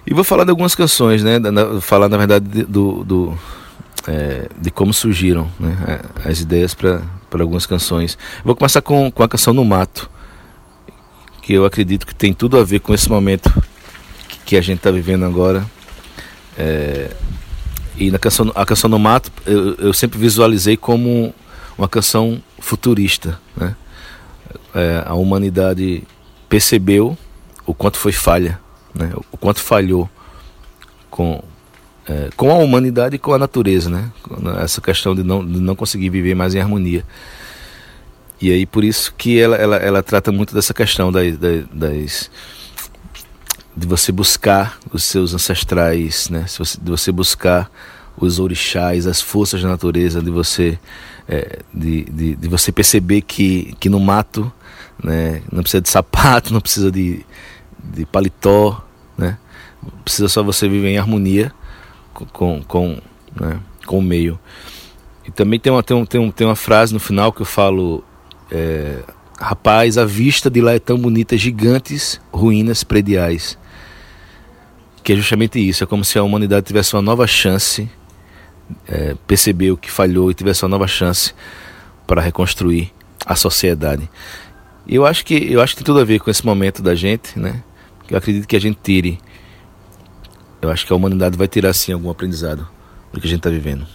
E 0.05 0.13
vou 0.13 0.24
falar 0.24 0.43
de 0.43 0.50
algumas 0.50 0.75
canções, 0.75 1.24
né? 1.24 1.39
falar, 1.81 2.10
na 2.10 2.17
verdade, 2.17 2.63
do, 2.63 3.03
do 3.05 3.38
é, 4.07 4.50
de 4.60 4.69
como 4.69 4.93
surgiram 4.93 5.50
né? 5.60 6.01
as 6.25 6.41
ideias 6.41 6.74
para 6.74 7.01
algumas 7.31 7.65
canções. 7.65 8.17
Vou 8.43 8.55
começar 8.55 8.81
com, 8.81 9.10
com 9.10 9.24
a 9.24 9.29
canção 9.29 9.53
No 9.53 9.63
Mato, 9.63 10.10
que 11.41 11.53
eu 11.53 11.63
acredito 11.65 12.05
que 12.05 12.13
tem 12.13 12.33
tudo 12.33 12.57
a 12.57 12.63
ver 12.63 12.81
com 12.81 12.93
esse 12.93 13.10
momento 13.10 13.51
que 14.45 14.57
a 14.57 14.62
gente 14.62 14.79
está 14.79 14.91
vivendo 14.91 15.24
agora. 15.24 15.65
É, 16.57 17.12
e 17.98 18.12
na 18.12 18.19
canção, 18.19 18.51
a 18.53 18.65
canção 18.65 18.89
No 18.89 19.00
Mato 19.00 19.31
eu, 19.45 19.75
eu 19.75 19.93
sempre 19.93 20.19
visualizei 20.19 20.75
como 20.75 21.33
uma 21.77 21.88
canção 21.88 22.43
futurista. 22.60 23.39
Né? 23.55 23.74
É, 24.75 25.03
a 25.05 25.13
humanidade 25.13 26.03
percebeu 26.50 27.17
o 27.65 27.74
quanto 27.74 27.98
foi 27.98 28.12
falha 28.12 28.60
né? 28.93 29.12
o 29.31 29.38
quanto 29.38 29.59
falhou 29.59 30.09
com, 31.09 31.43
é, 32.07 32.29
com 32.35 32.51
a 32.51 32.55
humanidade 32.55 33.15
e 33.15 33.19
com 33.19 33.33
a 33.33 33.38
natureza, 33.38 33.89
né? 33.89 34.12
Essa 34.62 34.81
questão 34.81 35.15
de 35.15 35.23
não, 35.23 35.45
de 35.45 35.59
não 35.59 35.75
conseguir 35.75 36.09
viver 36.09 36.35
mais 36.35 36.55
em 36.55 36.59
harmonia. 36.59 37.05
E 38.41 38.51
aí 38.51 38.65
por 38.65 38.83
isso 38.83 39.13
que 39.17 39.39
ela, 39.39 39.55
ela, 39.55 39.75
ela 39.77 40.03
trata 40.03 40.31
muito 40.31 40.53
dessa 40.53 40.73
questão 40.73 41.12
das, 41.12 41.38
das, 41.38 42.29
de 43.75 43.88
você 43.88 44.12
buscar 44.12 44.77
os 44.91 45.03
seus 45.03 45.33
ancestrais, 45.33 46.29
né? 46.29 46.45
De 46.81 46.91
você 46.91 47.12
buscar 47.12 47.69
os 48.17 48.39
orixás, 48.39 49.07
as 49.07 49.21
forças 49.21 49.62
da 49.62 49.69
natureza, 49.69 50.21
de 50.21 50.29
você 50.29 50.77
é, 51.27 51.59
de, 51.73 52.03
de, 52.05 52.35
de, 52.35 52.47
você 52.47 52.71
perceber 52.71 53.21
que, 53.21 53.75
que 53.79 53.89
no 53.89 54.00
mato 54.00 54.51
né, 55.01 55.41
não 55.51 55.62
precisa 55.62 55.81
de 55.81 55.89
sapato, 55.89 56.51
não 56.53 56.62
precisa 56.62 56.91
de, 56.91 57.25
de 57.83 58.05
paletó, 58.05 58.83
né? 59.17 59.37
Precisa 60.03 60.29
só 60.29 60.41
você 60.41 60.67
viver 60.67 60.89
em 60.89 60.97
harmonia 60.97 61.51
com, 62.31 62.63
com, 62.63 62.97
né, 63.35 63.59
com 63.85 63.99
o 63.99 64.01
meio. 64.01 64.39
E 65.25 65.31
também 65.31 65.59
tem 65.59 65.71
uma, 65.71 65.83
tem, 65.83 65.95
um, 65.95 66.05
tem, 66.05 66.21
um, 66.21 66.31
tem 66.31 66.47
uma 66.47 66.55
frase 66.55 66.93
no 66.93 66.99
final 66.99 67.31
que 67.31 67.41
eu 67.41 67.45
falo: 67.45 68.03
é, 68.51 69.03
Rapaz, 69.39 69.97
a 69.97 70.05
vista 70.05 70.49
de 70.49 70.61
lá 70.61 70.73
é 70.73 70.79
tão 70.79 70.97
bonita, 70.97 71.37
gigantes 71.37 72.19
ruínas 72.31 72.83
prediais. 72.83 73.57
Que 75.03 75.13
é 75.13 75.15
justamente 75.15 75.59
isso, 75.59 75.83
é 75.83 75.87
como 75.87 76.05
se 76.05 76.17
a 76.17 76.23
humanidade 76.23 76.65
tivesse 76.65 76.95
uma 76.95 77.01
nova 77.01 77.27
chance, 77.27 77.89
é, 78.87 79.15
percebeu 79.27 79.75
que 79.75 79.91
falhou 79.91 80.31
e 80.31 80.33
tivesse 80.33 80.63
uma 80.63 80.69
nova 80.69 80.87
chance 80.87 81.33
para 82.07 82.21
reconstruir 82.21 82.93
a 83.25 83.35
sociedade. 83.35 84.09
Eu 84.87 85.05
acho 85.05 85.25
que 85.25 85.51
eu 85.51 85.61
acho 85.61 85.73
que 85.73 85.83
tem 85.83 85.85
tudo 85.85 85.99
a 85.99 86.05
ver 86.05 86.19
com 86.19 86.29
esse 86.29 86.45
momento 86.45 86.81
da 86.81 86.95
gente, 86.95 87.37
né? 87.37 87.63
Eu 88.10 88.17
acredito 88.17 88.48
que 88.48 88.55
a 88.55 88.60
gente 88.60 88.79
tire 88.83 89.19
eu 90.63 90.72
acho 90.72 90.88
que 90.88 90.93
a 90.93 90.95
humanidade 90.95 91.38
vai 91.38 91.45
tirar 91.45 91.74
sim 91.74 91.91
algum 91.91 92.10
aprendizado 92.10 92.65
do 93.12 93.19
que 93.19 93.27
a 93.27 93.29
gente 93.29 93.39
está 93.39 93.50
vivendo. 93.50 93.86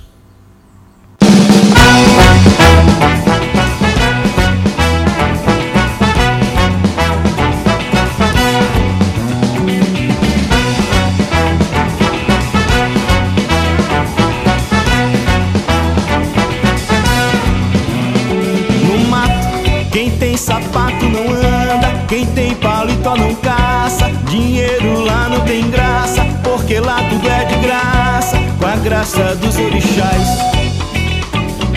Com 29.09 29.21
a 29.21 29.25
graça 29.25 29.35
dos 29.37 29.57
orixás. 29.57 30.29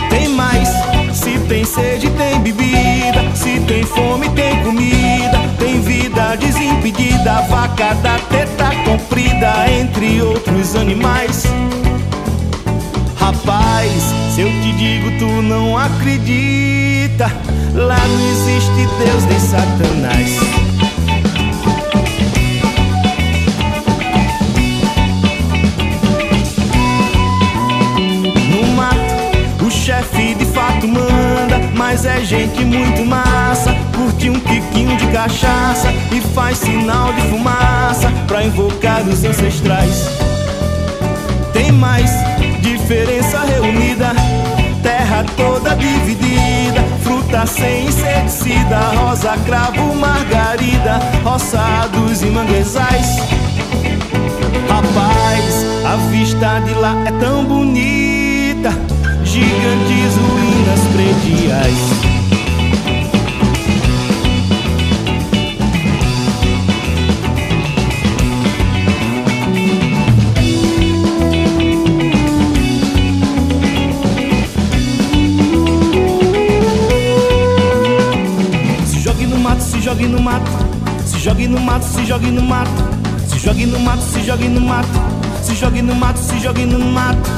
Tem 0.09 0.29
mais, 0.29 0.67
se 1.13 1.39
tem 1.47 1.63
sede, 1.63 2.09
tem 2.11 2.39
bebida, 2.41 3.23
se 3.33 3.59
tem 3.61 3.83
fome, 3.83 4.29
tem 4.29 4.61
comida, 4.63 5.39
tem 5.57 5.81
vida 5.81 6.35
desimpedida, 6.35 7.41
vaca 7.49 7.93
da 7.95 8.17
teta 8.29 8.71
comprida, 8.85 9.69
entre 9.69 10.21
outros 10.21 10.75
animais. 10.75 11.45
Rapaz, 13.15 13.91
se 14.33 14.41
eu 14.41 14.47
te 14.47 14.73
digo, 14.73 15.11
tu 15.19 15.41
não 15.41 15.77
acredita. 15.77 17.31
Lá 17.73 17.97
não 17.97 18.31
existe 18.31 18.87
Deus 18.99 19.23
nem 19.25 19.39
Satanás. 19.39 20.90
Fato 30.81 30.87
manda, 30.87 31.59
mas 31.75 32.05
é 32.05 32.21
gente 32.21 32.63
muito 32.65 33.05
massa. 33.05 33.75
Curte 33.95 34.29
um 34.29 34.39
tiquinho 34.39 34.95
de 34.97 35.07
cachaça 35.07 35.91
e 36.11 36.21
faz 36.33 36.57
sinal 36.57 37.13
de 37.13 37.21
fumaça 37.29 38.11
pra 38.27 38.43
invocar 38.43 39.01
os 39.07 39.23
ancestrais. 39.23 40.07
Tem 41.53 41.71
mais 41.71 42.09
diferença 42.61 43.39
reunida, 43.41 44.13
terra 44.81 45.25
toda 45.37 45.75
dividida, 45.75 46.81
fruta 47.03 47.45
sem 47.45 47.87
inseticida, 47.87 48.79
rosa, 48.95 49.37
cravo, 49.45 49.95
margarida, 49.95 50.99
roçados 51.23 52.21
e 52.21 52.27
manguezais. 52.27 53.17
Rapaz, 54.67 55.65
a 55.85 55.95
vista 56.09 56.59
de 56.59 56.73
lá 56.73 56.95
é 57.05 57.11
tão 57.19 57.43
bonita 57.43 58.71
gigantes 59.23 60.17
ruínas 60.61 60.79
prediais. 60.93 62.11
Jogue 79.03 79.27
no 79.27 79.37
mato, 79.37 79.61
se 79.63 79.81
jogue 79.81 80.07
no 81.47 81.59
mato, 81.59 81.85
se 81.85 82.05
jogue 82.05 82.31
no 82.31 82.39
mato, 82.39 82.71
se 83.27 83.39
jogue 83.39 83.65
no 83.65 83.79
mato, 83.79 84.01
se 84.01 84.21
jogue 84.25 84.47
no 84.47 84.61
mato, 84.61 84.87
se 85.43 85.55
jogue 85.55 85.81
no 85.81 85.95
mato, 85.95 86.19
se 86.21 86.39
jogue 86.39 86.65
no 86.65 86.79
mato, 86.79 87.29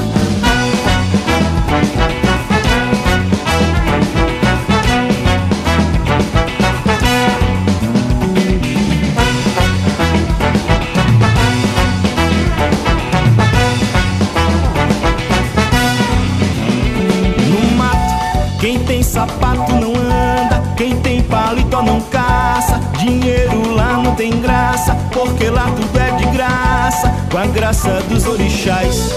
com 27.34 27.38
a 27.38 27.46
graça 27.46 28.00
dos 28.08 28.24
orixás. 28.26 29.10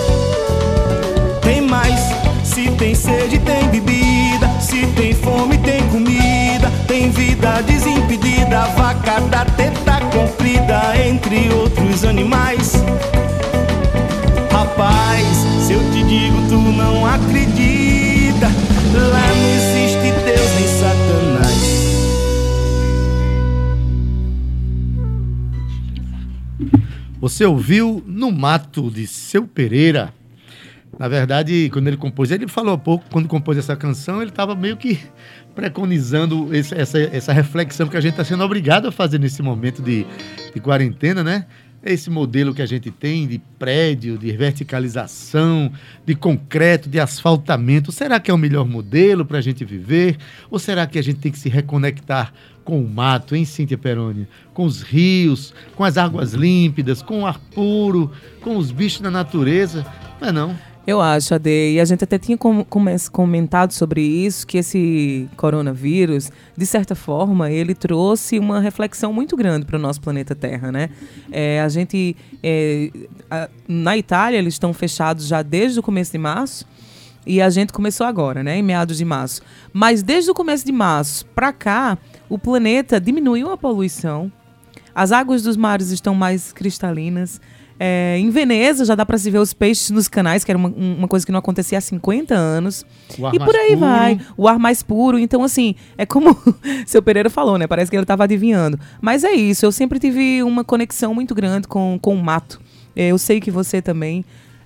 Tem 1.39 1.62
mais, 1.62 2.00
se 2.43 2.67
tem 2.71 2.95
sede, 2.95 3.38
tem 3.38 3.69
bebida, 3.69 4.50
se 4.59 4.88
tem 4.88 5.13
fome, 5.13 5.55
tem 5.59 5.88
comida, 5.89 6.71
tem 6.88 7.12
vida 7.12 7.62
desimpedida, 7.62 8.62
vaca 8.75 9.19
da 9.21 9.45
teta 9.45 10.00
comprida, 10.12 10.97
entre 11.07 11.53
outros 11.53 12.03
animais. 12.03 12.74
Rapaz, 14.51 15.27
se 15.67 15.74
eu 15.74 15.91
te 15.91 16.01
digo, 16.01 16.41
tu 16.50 16.57
não 16.57 17.05
acredita. 17.05 18.47
Lá 18.47 19.27
não 19.27 19.47
existe 19.53 20.12
Deus 20.25 20.55
nem 20.55 20.67
Satanás. 20.79 21.77
Você 27.19 27.43
ouviu 27.45 28.03
No 28.17 28.31
Mato 28.31 28.89
de 28.89 29.05
Seu 29.05 29.47
Pereira. 29.47 30.12
Na 30.97 31.07
verdade, 31.07 31.69
quando 31.71 31.88
ele 31.88 31.97
compôs, 31.97 32.31
ele 32.31 32.47
falou 32.47 32.74
há 32.74 32.77
pouco, 32.77 33.05
quando 33.12 33.27
compôs 33.27 33.59
essa 33.59 33.75
canção, 33.75 34.24
ele 34.24 34.31
estava 34.31 34.55
meio 34.55 34.75
que 34.75 35.00
preconizando 35.53 36.50
esse, 36.51 36.74
essa, 36.74 36.97
essa 36.97 37.31
reflexão 37.31 37.88
que 37.88 37.95
a 37.95 38.01
gente 38.01 38.13
está 38.13 38.24
sendo 38.24 38.43
obrigado 38.43 38.88
a 38.88 38.91
fazer 38.91 39.19
nesse 39.19 39.43
momento 39.43 39.83
de, 39.83 40.03
de 40.51 40.59
quarentena, 40.59 41.24
né? 41.24 41.45
Esse 41.86 42.09
modelo 42.09 42.55
que 42.55 42.62
a 42.63 42.65
gente 42.65 42.89
tem 42.89 43.27
de 43.27 43.38
prédio, 43.59 44.17
de 44.17 44.36
verticalização, 44.36 45.71
de 46.03 46.15
concreto, 46.15 46.89
de 46.89 47.00
asfaltamento, 47.00 47.91
será 47.91 48.19
que 48.19 48.31
é 48.31 48.33
o 48.33 48.38
melhor 48.38 48.65
modelo 48.67 49.25
para 49.25 49.38
a 49.38 49.41
gente 49.41 49.63
viver? 49.63 50.17
Ou 50.50 50.57
será 50.57 50.88
que 50.88 50.97
a 50.97 51.03
gente 51.03 51.19
tem 51.19 51.31
que 51.31 51.38
se 51.38 51.50
reconectar 51.50 52.33
com 52.67 52.81
o 52.81 52.86
mato, 52.86 53.33
hein, 53.33 53.45
Cíntia 53.45 53.77
Peroni? 53.77 54.27
Com 54.53 54.65
os 54.65 54.81
rios, 54.81 55.53
com 55.77 55.86
as 55.86 55.97
águas 55.97 56.33
límpidas, 56.33 57.01
com 57.01 57.21
o 57.21 57.25
ar 57.25 57.39
puro, 57.55 58.12
com 58.41 58.57
os 58.57 58.71
bichos 58.71 59.00
da 59.00 59.09
natureza? 59.09 59.86
Não 60.19 60.27
é 60.27 60.31
não? 60.33 60.55
Eu 60.86 61.00
acho, 61.00 61.33
Ade, 61.33 61.50
e 61.50 61.79
a 61.79 61.86
gente 61.86 62.03
até 62.03 62.19
tinha 62.19 62.38
com, 62.38 62.65
com, 62.65 62.86
comentado 63.09 63.71
sobre 63.71 64.01
isso, 64.01 64.45
que 64.45 64.57
esse 64.57 65.29
coronavírus, 65.38 66.29
de 66.57 66.65
certa 66.65 66.93
forma, 66.93 67.50
ele 67.50 67.74
trouxe 67.74 68.38
uma 68.38 68.59
reflexão 68.59 69.13
muito 69.13 69.38
grande 69.38 69.65
para 69.65 69.77
o 69.77 69.79
nosso 69.79 70.01
planeta 70.01 70.36
Terra, 70.36 70.69
né? 70.69 70.89
É, 71.31 71.62
a 71.62 71.69
gente, 71.69 72.17
é, 72.43 72.91
a, 73.31 73.50
na 73.65 73.97
Itália, 73.97 74.39
eles 74.39 74.55
estão 74.55 74.74
fechados 74.74 75.25
já 75.25 75.41
desde 75.41 75.79
o 75.79 75.83
começo 75.83 76.12
de 76.12 76.17
março, 76.17 76.65
e 77.25 77.41
a 77.41 77.50
gente 77.50 77.74
começou 77.74 78.07
agora, 78.07 78.41
né, 78.41 78.57
em 78.57 78.63
meados 78.63 78.97
de 78.97 79.05
março. 79.05 79.41
Mas 79.74 80.01
desde 80.01 80.31
o 80.31 80.33
começo 80.33 80.65
de 80.65 80.71
março 80.71 81.25
para 81.36 81.51
cá, 81.51 81.97
o 82.29 82.38
planeta 82.38 83.00
diminuiu 83.00 83.51
a 83.51 83.57
poluição, 83.57 84.31
as 84.93 85.12
águas 85.12 85.43
dos 85.43 85.55
mares 85.57 85.91
estão 85.91 86.13
mais 86.15 86.51
cristalinas, 86.53 87.39
É, 87.79 88.17
em 88.17 88.31
Veneza 88.31 88.84
já 88.86 88.96
dá 88.96 89.05
para 89.05 89.19
se 89.19 89.29
ver 89.29 89.38
os 89.38 89.53
peixes 89.53 89.91
nos 89.91 90.07
canais, 90.07 90.43
que 90.43 90.50
era 90.51 90.57
uma, 90.57 90.67
uma 90.69 91.07
coisa 91.07 91.24
que 91.24 91.31
não 91.31 91.38
acontecia 91.38 91.77
há 91.77 91.81
50 91.81 92.34
anos. 92.34 92.84
O 93.19 93.27
E 93.31 93.38
por 93.38 93.55
aí 93.55 93.67
puro. 93.75 93.79
vai. 93.81 94.19
O 94.36 94.48
ar 94.48 94.57
mais 94.57 94.81
puro. 94.81 95.19
Então, 95.19 95.43
assim, 95.43 95.75
é 95.96 96.03
como 96.03 96.36
seu 96.88 97.03
Pereira 97.03 97.29
falou, 97.29 97.55
né? 97.55 97.67
Parece 97.67 97.91
que 97.91 97.96
ele 97.96 98.01
estava 98.03 98.24
adivinhando. 98.24 98.79
Mas 99.00 99.24
é 99.24 99.31
isso, 99.31 99.63
eu 99.63 99.72
sempre 99.72 100.00
tive 100.00 100.41
uma 100.41 100.63
conexão 100.63 101.13
muito 101.13 101.36
grande 101.36 101.67
com, 101.67 102.00
com 102.01 102.15
o 102.15 102.24
mato. 102.24 102.60
É, 102.96 103.10
Eu 103.10 103.19
sei 103.19 103.39
que 103.39 103.51
você 103.51 103.79
também. 103.79 104.25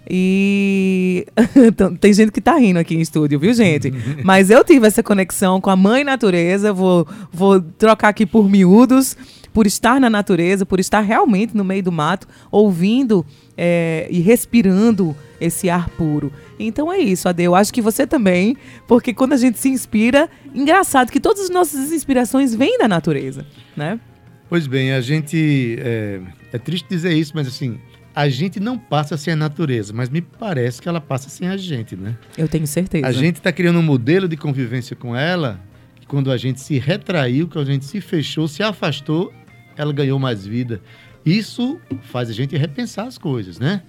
E 0.09 1.25
Então, 1.55 1.95
tem 1.95 2.13
gente 2.13 2.31
que 2.31 2.41
tá 2.41 2.55
rindo 2.57 2.79
aqui 2.79 2.95
em 2.95 3.01
estúdio, 3.01 3.39
viu, 3.39 3.53
gente? 3.53 3.91
Mas 4.23 4.49
eu 4.49 4.63
tive 4.63 4.87
essa 4.87 5.03
conexão 5.03 5.61
com 5.61 5.69
a 5.69 5.75
mãe 5.75 6.03
natureza, 6.03 6.73
vou, 6.73 7.07
vou 7.31 7.61
trocar 7.61 8.09
aqui 8.09 8.25
por 8.25 8.49
miúdos, 8.49 9.15
por 9.53 9.67
estar 9.67 9.99
na 9.99 10.09
natureza, 10.09 10.65
por 10.65 10.79
estar 10.79 11.01
realmente 11.01 11.55
no 11.55 11.63
meio 11.63 11.83
do 11.83 11.91
mato, 11.91 12.27
ouvindo 12.49 13.25
é, 13.57 14.07
e 14.09 14.19
respirando 14.21 15.15
esse 15.39 15.69
ar 15.69 15.89
puro. 15.89 16.31
Então 16.59 16.91
é 16.91 16.99
isso, 16.99 17.27
Ade. 17.27 17.43
Eu 17.43 17.55
acho 17.55 17.73
que 17.73 17.81
você 17.81 18.05
também, 18.05 18.55
porque 18.87 19.13
quando 19.13 19.33
a 19.33 19.37
gente 19.37 19.59
se 19.59 19.69
inspira, 19.69 20.29
engraçado 20.53 21.11
que 21.11 21.19
todas 21.19 21.43
as 21.43 21.49
nossas 21.49 21.91
inspirações 21.91 22.53
vêm 22.55 22.77
da 22.77 22.87
natureza, 22.87 23.45
né? 23.75 23.99
Pois 24.47 24.67
bem, 24.67 24.91
a 24.91 25.01
gente. 25.01 25.77
É, 25.79 26.19
é 26.51 26.57
triste 26.57 26.85
dizer 26.89 27.13
isso, 27.13 27.31
mas 27.33 27.47
assim, 27.47 27.79
a 28.15 28.27
gente 28.29 28.59
não 28.59 28.77
passa 28.77 29.17
sem 29.17 29.33
a 29.33 29.35
natureza, 29.35 29.93
mas 29.93 30.09
me 30.09 30.21
parece 30.21 30.81
que 30.81 30.89
ela 30.89 30.99
passa 30.99 31.29
sem 31.29 31.47
a 31.47 31.55
gente, 31.57 31.95
né? 31.95 32.17
Eu 32.37 32.47
tenho 32.47 32.67
certeza. 32.67 33.07
A 33.07 33.11
gente 33.11 33.37
está 33.37 33.51
criando 33.51 33.79
um 33.79 33.83
modelo 33.83 34.27
de 34.27 34.35
convivência 34.35 34.95
com 34.95 35.15
ela, 35.15 35.59
que 35.95 36.05
quando 36.05 36.31
a 36.31 36.37
gente 36.37 36.59
se 36.59 36.77
retraiu, 36.77 37.47
quando 37.47 37.69
a 37.69 37.71
gente 37.71 37.85
se 37.85 38.01
fechou, 38.01 38.47
se 38.47 38.61
afastou, 38.61 39.33
ela 39.77 39.93
ganhou 39.93 40.19
mais 40.19 40.45
vida. 40.45 40.81
Isso 41.25 41.79
faz 42.03 42.29
a 42.29 42.33
gente 42.33 42.57
repensar 42.57 43.07
as 43.07 43.17
coisas, 43.17 43.59
né? 43.59 43.81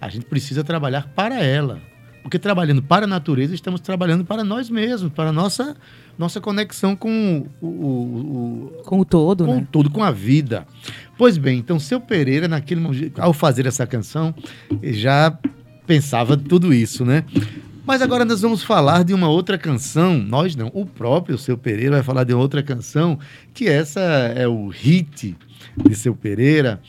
A 0.00 0.08
gente 0.08 0.26
precisa 0.26 0.64
trabalhar 0.64 1.08
para 1.14 1.42
ela. 1.42 1.80
Porque 2.22 2.38
trabalhando 2.38 2.82
para 2.82 3.04
a 3.04 3.08
natureza, 3.08 3.54
estamos 3.54 3.80
trabalhando 3.80 4.24
para 4.24 4.44
nós 4.44 4.68
mesmos, 4.68 5.10
para 5.12 5.30
a 5.30 5.32
nossa, 5.32 5.74
nossa 6.18 6.40
conexão 6.40 6.94
com 6.94 7.46
o, 7.60 7.66
o- 7.66 7.70
o- 8.78 8.82
Com 8.84 9.00
o 9.00 9.04
todo, 9.04 9.44
com 9.46 9.54
né? 9.56 9.66
tudo, 9.72 9.88
com 9.90 10.02
a 10.02 10.10
vida. 10.10 10.66
Pois 11.16 11.38
bem, 11.38 11.58
então 11.58 11.78
seu 11.78 12.00
Pereira, 12.00 12.46
naquele 12.46 12.80
momento, 12.80 13.18
ao 13.18 13.32
fazer 13.32 13.66
essa 13.66 13.86
canção, 13.86 14.34
já 14.82 15.36
pensava 15.86 16.36
tudo 16.36 16.72
isso, 16.74 17.04
né? 17.04 17.24
Mas 17.86 18.02
agora 18.02 18.22
nós 18.26 18.42
vamos 18.42 18.62
falar 18.62 19.02
de 19.02 19.14
uma 19.14 19.30
outra 19.30 19.56
canção, 19.56 20.18
nós 20.18 20.54
não, 20.54 20.70
o 20.74 20.84
próprio 20.84 21.38
seu 21.38 21.56
Pereira 21.56 21.92
vai 21.96 22.02
falar 22.02 22.24
de 22.24 22.34
outra 22.34 22.62
canção, 22.62 23.18
que 23.54 23.66
essa 23.66 24.00
é 24.00 24.46
o 24.46 24.68
hit 24.68 25.34
de 25.88 25.94
seu 25.94 26.14
Pereira. 26.14 26.80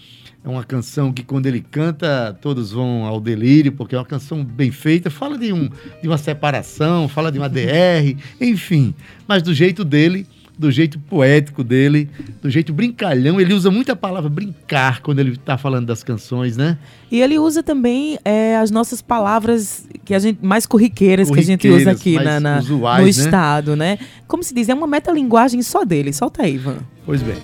É 0.43 0.47
uma 0.47 0.63
canção 0.63 1.11
que 1.11 1.21
quando 1.23 1.47
ele 1.47 1.59
canta, 1.59 2.37
todos 2.41 2.71
vão 2.71 3.03
ao 3.05 3.19
delírio, 3.19 3.73
porque 3.73 3.93
é 3.93 3.97
uma 3.97 4.05
canção 4.05 4.43
bem 4.43 4.71
feita, 4.71 5.09
fala 5.09 5.37
de, 5.37 5.51
um, 5.51 5.69
de 6.01 6.07
uma 6.07 6.17
separação, 6.17 7.09
fala 7.09 7.29
de 7.31 7.37
uma 7.37 7.49
DR, 7.49 8.15
enfim, 8.39 8.95
mas 9.27 9.43
do 9.43 9.53
jeito 9.53 9.83
dele, 9.83 10.25
do 10.57 10.71
jeito 10.71 10.97
poético 10.97 11.61
dele, 11.63 12.09
do 12.41 12.49
jeito 12.49 12.73
brincalhão. 12.73 13.39
Ele 13.39 13.53
usa 13.53 13.69
muita 13.69 13.95
palavra 13.97 14.29
brincar 14.29 15.01
quando 15.01 15.19
ele 15.19 15.31
está 15.31 15.57
falando 15.57 15.85
das 15.85 16.03
canções, 16.03 16.55
né? 16.57 16.77
E 17.11 17.21
ele 17.21 17.37
usa 17.37 17.61
também 17.61 18.17
é, 18.25 18.57
as 18.57 18.71
nossas 18.71 19.01
palavras 19.01 19.87
que 20.03 20.13
a 20.13 20.19
gente 20.19 20.39
mais 20.45 20.65
corriqueiras, 20.65 21.29
que 21.29 21.39
a 21.39 21.43
gente 21.43 21.67
usa 21.67 21.91
Corriqueiras, 21.91 22.27
aqui 22.27 22.41
na, 22.41 22.55
na- 22.55 22.59
usuais, 22.59 22.99
no 22.99 23.05
né? 23.05 23.09
estado, 23.09 23.75
né? 23.75 23.99
Como 24.27 24.41
se 24.43 24.53
diz, 24.53 24.67
é 24.69 24.73
uma 24.73 24.87
metalinguagem 24.87 25.61
só 25.61 25.83
dele. 25.85 26.11
Solta 26.11 26.43
aí, 26.43 26.55
Ivan. 26.55 26.77
Pois 27.05 27.21
bem, 27.21 27.37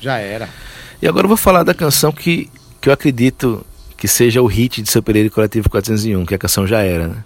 já 0.00 0.18
era. 0.18 0.48
E 1.02 1.08
agora 1.08 1.24
eu 1.24 1.28
vou 1.28 1.36
falar 1.36 1.64
da 1.64 1.74
canção 1.74 2.12
que, 2.12 2.48
que 2.80 2.88
eu 2.88 2.92
acredito 2.92 3.66
que 3.96 4.06
seja 4.06 4.40
o 4.40 4.46
hit 4.46 4.80
de 4.80 4.88
seu 4.88 5.02
Pereira 5.02 5.28
Coletivo 5.28 5.68
401, 5.68 6.24
que 6.24 6.32
a 6.32 6.38
canção 6.38 6.64
já 6.64 6.78
era, 6.78 7.08
né? 7.08 7.24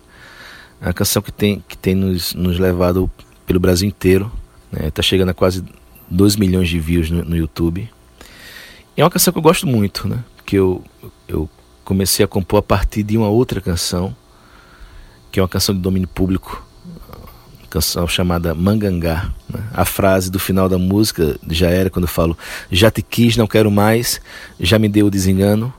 É 0.81 0.87
uma 0.87 0.95
canção 0.95 1.21
que 1.21 1.31
tem, 1.31 1.63
que 1.69 1.77
tem 1.77 1.95
nos, 1.95 2.33
nos 2.33 2.59
levado 2.59 3.11
pelo 3.47 3.61
Brasil 3.61 3.87
inteiro, 3.87 4.33
né? 4.73 4.91
Tá 4.91 5.03
chegando 5.03 5.29
a 5.29 5.35
quase 5.35 5.63
2 6.11 6.37
milhões 6.37 6.71
de 6.71 6.81
views 6.81 7.11
no, 7.11 7.23
no 7.23 7.37
YouTube. 7.37 7.87
E 8.97 9.01
é 9.03 9.05
uma 9.05 9.11
canção 9.11 9.31
que 9.31 9.39
eu 9.39 9.43
gosto 9.43 9.67
muito, 9.67 10.09
né? 10.09 10.25
Que 10.47 10.57
eu, 10.57 10.83
eu 11.29 11.47
comecei 11.85 12.25
a 12.25 12.29
compor 12.29 12.61
a 12.61 12.63
partir 12.63 13.03
de 13.03 13.19
uma 13.19 13.29
outra 13.29 13.61
canção, 13.61 14.17
que 15.31 15.39
é 15.39 15.43
uma 15.43 15.49
canção 15.51 15.75
de 15.75 15.83
domínio 15.83 16.09
público, 16.09 16.66
canção 17.67 18.07
chamada 18.07 18.55
Mangangá. 18.55 19.31
né? 19.53 19.63
A 19.73 19.85
frase 19.85 20.31
do 20.31 20.39
final 20.39 20.69
da 20.69 20.79
música 20.79 21.39
já 21.49 21.69
era 21.69 21.91
quando 21.91 22.05
eu 22.05 22.09
falo: 22.09 22.37
Já 22.71 22.91
te 22.91 23.03
quis, 23.03 23.37
não 23.37 23.47
quero 23.47 23.71
mais, 23.71 24.21
já 24.59 24.79
me 24.79 24.89
deu 24.89 25.07
o 25.07 25.11
desengano, 25.11 25.73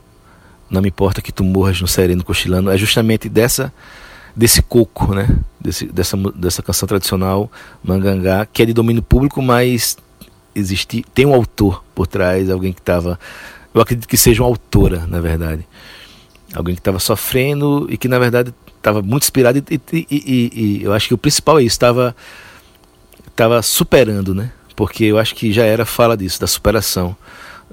não 0.70 0.82
me 0.82 0.88
importa 0.88 1.22
que 1.22 1.32
tu 1.32 1.42
morras 1.42 1.80
no 1.80 1.88
sereno 1.88 2.24
cochilando. 2.24 2.70
É 2.70 2.76
justamente 2.76 3.28
dessa 3.28 3.72
desse 4.38 4.62
coco, 4.62 5.14
né? 5.14 5.28
Desse, 5.60 5.86
dessa, 5.86 6.16
dessa 6.36 6.62
canção 6.62 6.86
tradicional 6.86 7.50
Mangangá, 7.82 8.46
que 8.46 8.62
é 8.62 8.66
de 8.66 8.72
domínio 8.72 9.02
público, 9.02 9.42
mas 9.42 9.96
existe, 10.54 11.04
tem 11.12 11.26
um 11.26 11.34
autor 11.34 11.82
por 11.94 12.06
trás, 12.06 12.48
alguém 12.48 12.72
que 12.72 12.80
estava. 12.80 13.18
Eu 13.74 13.80
acredito 13.80 14.06
que 14.06 14.16
seja 14.16 14.42
uma 14.42 14.48
autora, 14.48 15.06
na 15.06 15.20
verdade. 15.20 15.66
Alguém 16.54 16.74
que 16.74 16.80
estava 16.80 16.98
sofrendo 16.98 17.86
e 17.90 17.98
que, 17.98 18.08
na 18.08 18.18
verdade, 18.18 18.54
estava 18.78 19.02
muito 19.02 19.24
inspirado. 19.24 19.58
E, 19.58 19.80
e- 19.92 20.06
e- 20.10 20.50
e- 20.54 20.82
eu 20.82 20.92
acho 20.92 21.08
que 21.08 21.14
o 21.14 21.18
principal 21.18 21.58
é 21.58 21.62
isso, 21.62 21.74
estava 21.74 22.14
estava 23.26 23.62
superando, 23.62 24.34
né? 24.34 24.50
Porque 24.74 25.04
eu 25.04 25.18
acho 25.18 25.34
que 25.34 25.52
já 25.52 25.64
era 25.64 25.84
fala 25.84 26.16
disso, 26.16 26.40
da 26.40 26.46
superação, 26.46 27.16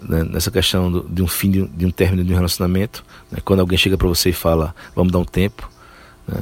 né? 0.02 0.24
nessa 0.24 0.52
questão 0.52 0.92
do- 0.92 1.08
de 1.10 1.22
um 1.24 1.28
fim, 1.28 1.50
de 1.52 1.62
um, 1.62 1.68
de 1.68 1.86
um 1.86 1.92
término 1.92 2.24
de 2.24 2.32
um 2.34 2.36
relacionamento. 2.36 3.04
né? 3.32 3.40
Quando 3.44 3.62
alguém 3.62 3.78
chega 3.78 3.98
para 3.98 4.08
você 4.08 4.30
e 4.30 4.34
fala, 4.34 4.76
vamos 4.96 5.12
dar 5.12 5.20
um 5.20 5.26
tempo, 5.26 5.70
né? 6.28 6.40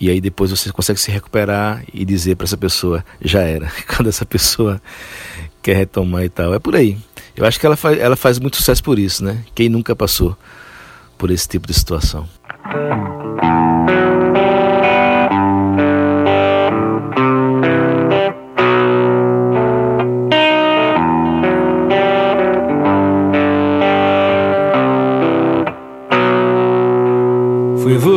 E 0.00 0.08
aí 0.10 0.20
depois 0.20 0.50
você 0.52 0.70
consegue 0.70 1.00
se 1.00 1.10
recuperar 1.10 1.82
e 1.92 2.04
dizer 2.04 2.36
para 2.36 2.44
essa 2.44 2.56
pessoa, 2.56 3.04
já 3.20 3.40
era. 3.42 3.70
Quando 3.96 4.08
essa 4.08 4.24
pessoa 4.24 4.80
quer 5.60 5.74
retomar 5.76 6.22
e 6.24 6.28
tal. 6.28 6.54
É 6.54 6.58
por 6.60 6.76
aí. 6.76 6.96
Eu 7.36 7.44
acho 7.44 7.58
que 7.58 7.66
ela 7.66 7.76
faz, 7.76 7.98
ela 7.98 8.14
faz 8.16 8.38
muito 8.38 8.56
sucesso 8.56 8.82
por 8.82 8.96
isso, 8.98 9.24
né? 9.24 9.44
Quem 9.54 9.68
nunca 9.68 9.94
passou 9.96 10.36
por 11.16 11.30
esse 11.32 11.48
tipo 11.48 11.66
de 11.66 11.74
situação. 11.74 12.28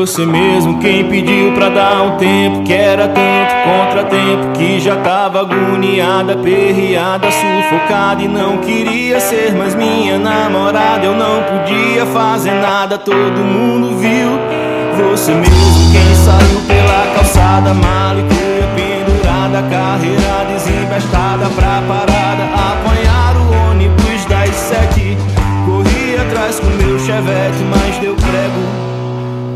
Você 0.05 0.25
mesmo 0.25 0.79
quem 0.79 1.07
pediu 1.07 1.51
pra 1.53 1.69
dar 1.69 2.01
um 2.01 2.17
tempo 2.17 2.63
Que 2.63 2.73
era 2.73 3.07
tanto 3.07 3.53
contratempo 3.63 4.57
Que 4.57 4.79
já 4.79 4.95
tava 4.95 5.41
agoniada, 5.41 6.35
perreada, 6.37 7.27
sufocada 7.29 8.23
E 8.23 8.27
não 8.27 8.57
queria 8.57 9.19
ser 9.19 9.53
mais 9.53 9.75
minha 9.75 10.17
namorada. 10.17 11.05
Eu 11.05 11.15
não 11.15 11.43
podia 11.43 12.05
fazer 12.07 12.51
nada, 12.51 12.97
todo 12.97 13.13
mundo 13.13 13.97
viu. 13.99 14.39
Você 14.97 15.33
mesmo 15.33 15.91
quem 15.91 16.15
saiu 16.15 16.61
pela 16.67 17.15
calçada 17.15 17.73
Mala 17.73 18.19
e 18.19 18.23
cuia 18.23 18.67
pendurada 18.75 19.61
Carreira 19.69 20.45
desembestada 20.51 21.49
pra 21.55 21.81
parada 21.87 22.43
Apanhar 22.43 23.35
o 23.37 23.69
ônibus 23.69 24.25
das 24.25 24.49
sete. 24.55 25.15
Corri 25.65 26.17
atrás 26.17 26.59
com 26.59 26.67
meu 26.83 26.97
chevette 26.99 27.63
Mas 27.69 27.97
deu 27.99 28.15
prego 28.15 28.80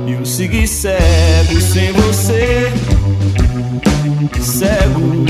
eu 0.07 0.25
segui 0.25 0.67
cego 0.67 1.61
sem 1.61 1.91
você, 1.93 2.71
cego. 4.39 5.25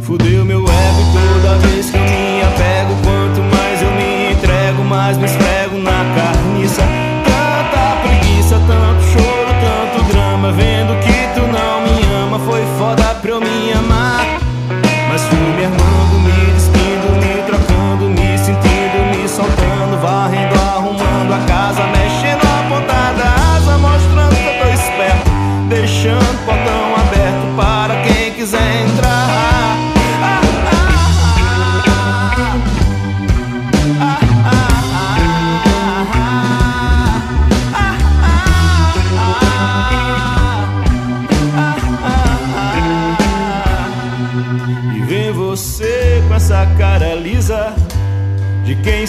Fudeu 0.00 0.44
meu 0.44 0.60
ego 0.60 1.02
toda 1.12 1.58
vez 1.58 1.90
que 1.90 1.96
eu 1.96 2.02
me 2.02 2.42
apego. 2.42 2.94
Quanto 3.02 3.40
mais 3.54 3.82
eu 3.82 3.90
me 3.92 4.32
entrego, 4.32 4.84
mais 4.84 5.18
me 5.18 5.28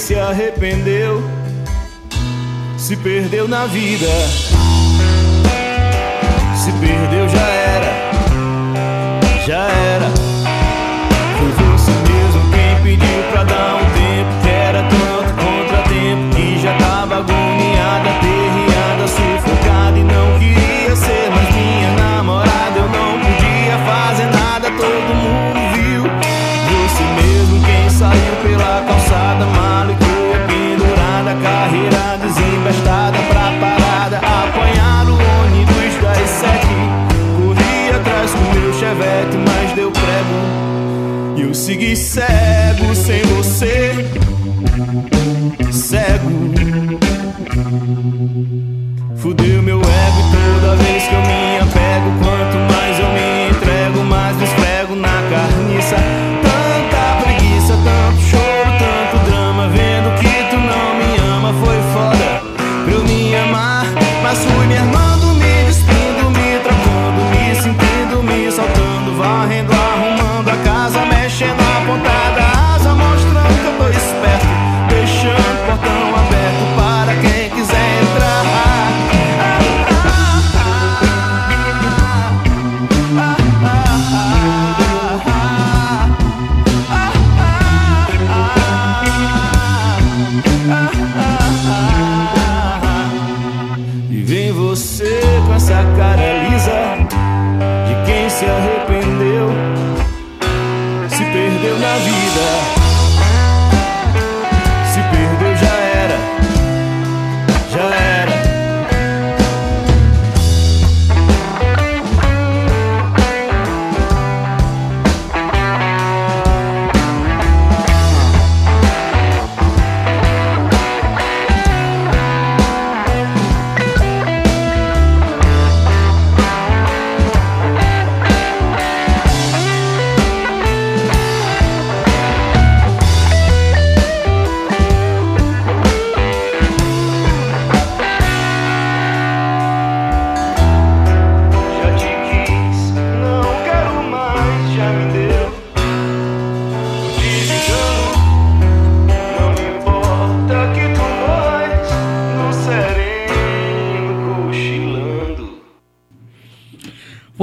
se 0.08 0.16
arrependeu, 0.16 1.22
se 2.78 2.96
perdeu 2.96 3.46
na 3.46 3.66
vida. 3.66 4.08
Se 6.56 6.72
perdeu 6.80 7.28
já 7.28 7.46
era, 7.46 8.12
já 9.46 9.68
era. 9.68 10.37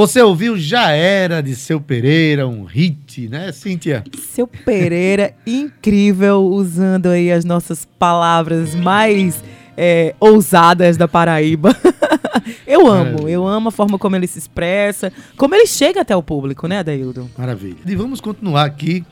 Você 0.05 0.21
ouviu 0.21 0.59
Já 0.59 0.91
Era 0.91 1.41
de 1.41 1.57
Seu 1.57 1.81
Pereira, 1.81 2.47
um 2.47 2.65
hit, 2.65 3.27
né, 3.27 3.51
Cíntia? 3.53 4.05
Seu 4.21 4.47
Pereira, 4.47 5.35
incrível, 5.47 6.45
usando 6.45 7.07
aí 7.07 7.33
as 7.33 7.43
nossas 7.43 7.89
palavras 7.99 8.75
mais 8.75 9.43
é, 9.75 10.15
ousadas 10.21 10.99
da 10.99 11.09
Paraíba. 11.09 11.75
eu 12.69 12.87
amo, 12.87 13.27
eu 13.31 13.49
amo 13.49 13.71
a 13.71 13.73
forma 13.73 13.99
como 13.99 14.15
ele 14.15 14.27
se 14.27 14.39
expressa, 14.39 15.11
como 15.39 15.55
ele 15.55 15.67
chega 15.67 16.03
até 16.03 16.15
o 16.15 16.23
público, 16.23 16.69
né, 16.69 16.81
Adaildo? 16.81 17.31
Maravilha. 17.39 17.79
E 17.87 17.97
vamos 17.97 18.21
continuar 18.21 18.65
aqui 18.65 19.03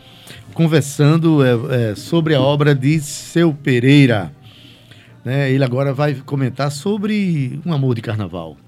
conversando 0.52 1.42
é, 1.42 1.92
é, 1.92 1.94
sobre 1.94 2.34
a 2.34 2.40
obra 2.42 2.74
de 2.74 3.00
Seu 3.00 3.54
Pereira. 3.54 4.30
Né, 5.24 5.50
ele 5.50 5.64
agora 5.64 5.94
vai 5.94 6.16
comentar 6.16 6.70
sobre 6.70 7.58
um 7.64 7.72
amor 7.72 7.94
de 7.94 8.02
carnaval. 8.02 8.58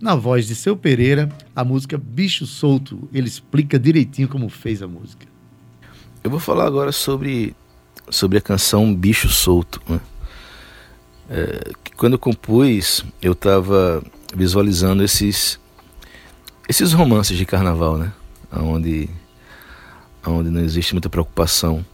Na 0.00 0.14
voz 0.14 0.46
de 0.46 0.54
Seu 0.54 0.76
Pereira, 0.76 1.28
a 1.56 1.64
música 1.64 1.98
Bicho 1.98 2.46
Solto. 2.46 3.08
Ele 3.12 3.26
explica 3.26 3.78
direitinho 3.78 4.28
como 4.28 4.48
fez 4.48 4.80
a 4.80 4.86
música. 4.86 5.26
Eu 6.22 6.30
vou 6.30 6.38
falar 6.38 6.66
agora 6.66 6.92
sobre, 6.92 7.54
sobre 8.08 8.38
a 8.38 8.40
canção 8.40 8.94
Bicho 8.94 9.28
Solto. 9.28 9.82
Né? 9.88 10.00
É, 11.28 11.72
quando 11.96 12.12
eu 12.12 12.18
compus, 12.18 13.04
eu 13.20 13.32
estava 13.32 14.02
visualizando 14.32 15.02
esses, 15.02 15.58
esses 16.68 16.92
romances 16.92 17.36
de 17.36 17.44
carnaval, 17.44 17.98
né? 17.98 18.12
Onde, 18.52 19.10
onde 20.24 20.48
não 20.48 20.60
existe 20.60 20.94
muita 20.94 21.10
preocupação 21.10 21.84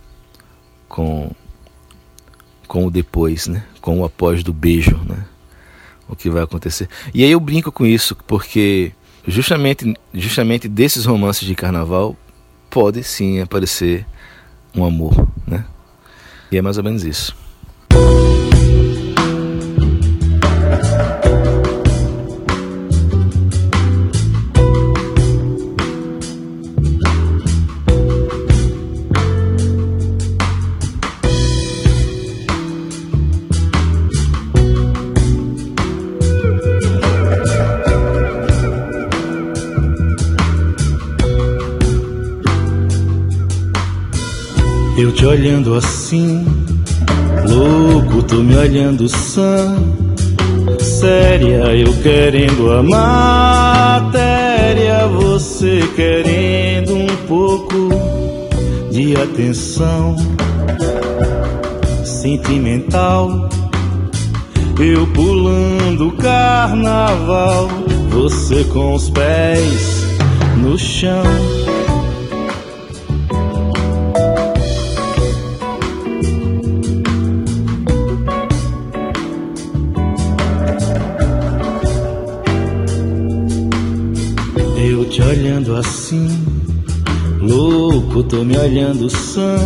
com, 0.88 1.31
com 2.69 2.87
o 2.87 2.90
depois, 2.90 3.47
né? 3.47 3.64
Com 3.81 4.01
o 4.01 4.05
após 4.05 4.43
do 4.43 4.53
beijo, 4.53 4.97
né? 5.09 5.25
O 6.09 6.14
que 6.14 6.29
vai 6.29 6.43
acontecer. 6.43 6.88
E 7.12 7.25
aí 7.25 7.31
eu 7.31 7.40
brinco 7.40 7.73
com 7.73 7.87
isso, 7.87 8.17
porque 8.27 8.93
justamente, 9.27 9.95
justamente 10.12 10.69
desses 10.69 11.05
romances 11.05 11.47
de 11.47 11.55
carnaval 11.55 12.17
pode 12.69 13.03
sim 13.03 13.40
aparecer 13.40 14.07
um 14.75 14.85
amor, 14.85 15.27
né? 15.47 15.64
E 16.51 16.57
é 16.57 16.62
mais 16.62 16.77
ou 16.77 16.85
menos 16.85 17.05
isso. 17.05 17.35
Te 45.14 45.24
olhando 45.27 45.74
assim, 45.74 46.44
louco, 47.48 48.22
tô 48.22 48.37
me 48.37 48.57
olhando 48.57 49.09
sã. 49.09 49.77
Séria, 50.81 51.74
eu 51.74 51.92
querendo 52.03 52.72
a 52.72 52.83
matéria, 52.83 54.07
você 55.07 55.81
querendo 55.94 56.94
um 56.94 57.07
pouco 57.29 57.88
de 58.90 59.14
atenção 59.16 60.16
sentimental. 62.05 63.48
Eu 64.79 65.07
pulando 65.09 66.11
carnaval, 66.12 67.68
você 68.11 68.64
com 68.64 68.94
os 68.94 69.09
pés 69.11 70.05
no 70.57 70.77
chão. 70.77 71.22
Assim, 85.85 86.29
louco, 87.40 88.23
tô 88.25 88.44
me 88.44 88.57
olhando 88.57 89.11
sã. 89.11 89.57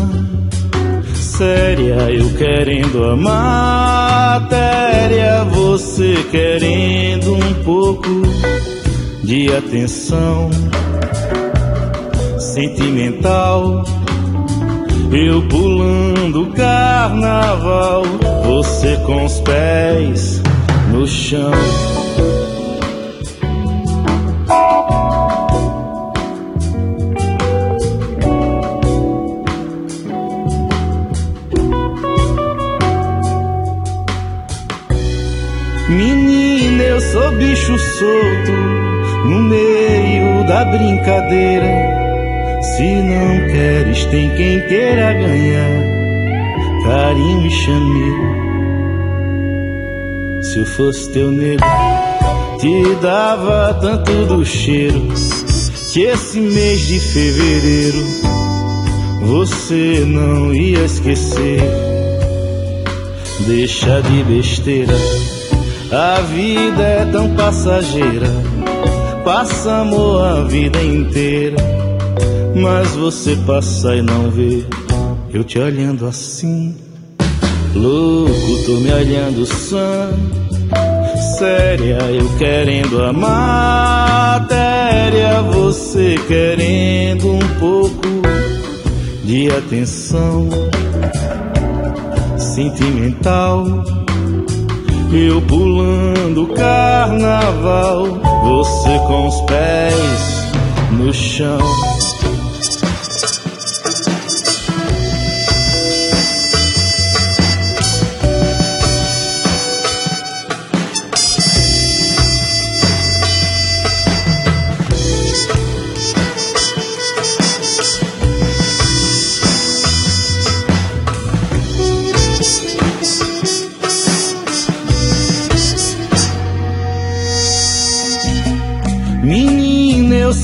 Séria, 1.14 2.10
eu 2.10 2.30
querendo 2.36 3.04
a 3.04 3.16
matéria, 3.16 4.64
você 5.44 6.16
querendo 6.30 7.34
um 7.34 7.54
pouco 7.64 8.22
de 9.22 9.54
atenção 9.54 10.50
sentimental. 12.38 13.84
Eu 15.12 15.42
pulando 15.48 16.52
carnaval, 16.54 18.02
você 18.44 18.96
com 19.06 19.24
os 19.24 19.40
pés 19.40 20.42
no 20.92 21.06
chão. 21.06 21.97
Bicho 37.68 37.78
solto 37.78 38.52
no 39.26 39.42
meio 39.42 40.46
da 40.46 40.64
brincadeira. 40.64 41.98
Se 42.62 42.82
não 42.82 43.46
queres, 43.48 44.04
tem 44.06 44.34
quem 44.36 44.60
queira 44.66 45.12
ganhar 45.12 45.82
carinho 46.84 47.46
e 47.46 47.50
chameiro. 47.50 48.38
Se 50.42 50.58
eu 50.58 50.66
fosse 50.66 51.12
teu 51.12 51.30
nego, 51.30 51.62
te 52.58 52.94
dava 53.02 53.74
tanto 53.80 54.24
do 54.26 54.44
cheiro 54.44 55.08
que 55.92 56.02
esse 56.02 56.40
mês 56.40 56.80
de 56.80 56.98
fevereiro 56.98 58.02
você 59.20 60.04
não 60.06 60.54
ia 60.54 60.84
esquecer. 60.84 61.60
Deixa 63.46 64.00
de 64.02 64.24
besteira, 64.24 64.94
a 65.90 66.20
vida 66.20 66.82
é 66.82 67.04
tão 67.06 67.34
passageira. 67.34 68.26
Passa 69.24 69.80
amor 69.80 70.24
a 70.24 70.44
vida 70.44 70.82
inteira, 70.82 71.56
mas 72.54 72.94
você 72.94 73.36
passa 73.46 73.94
e 73.96 74.02
não 74.02 74.30
vê. 74.30 74.64
Eu 75.32 75.44
te 75.44 75.58
olhando 75.58 76.06
assim, 76.06 76.74
louco, 77.74 78.64
tô 78.64 78.72
me 78.76 78.92
olhando 78.92 79.44
sã. 79.44 80.10
Séria, 81.38 81.98
eu 82.10 82.28
querendo 82.38 83.02
a 83.02 83.12
matéria, 83.12 84.52
você 85.42 86.16
querendo 86.26 87.28
um 87.34 87.48
pouco 87.60 88.22
de 89.24 89.50
atenção 89.50 90.48
sentimental. 92.36 93.97
Eu 95.10 95.40
pulando 95.40 96.46
carnaval, 96.48 98.20
você 98.42 98.98
com 99.06 99.26
os 99.26 99.40
pés 99.42 100.52
no 100.92 101.12
chão. 101.14 101.87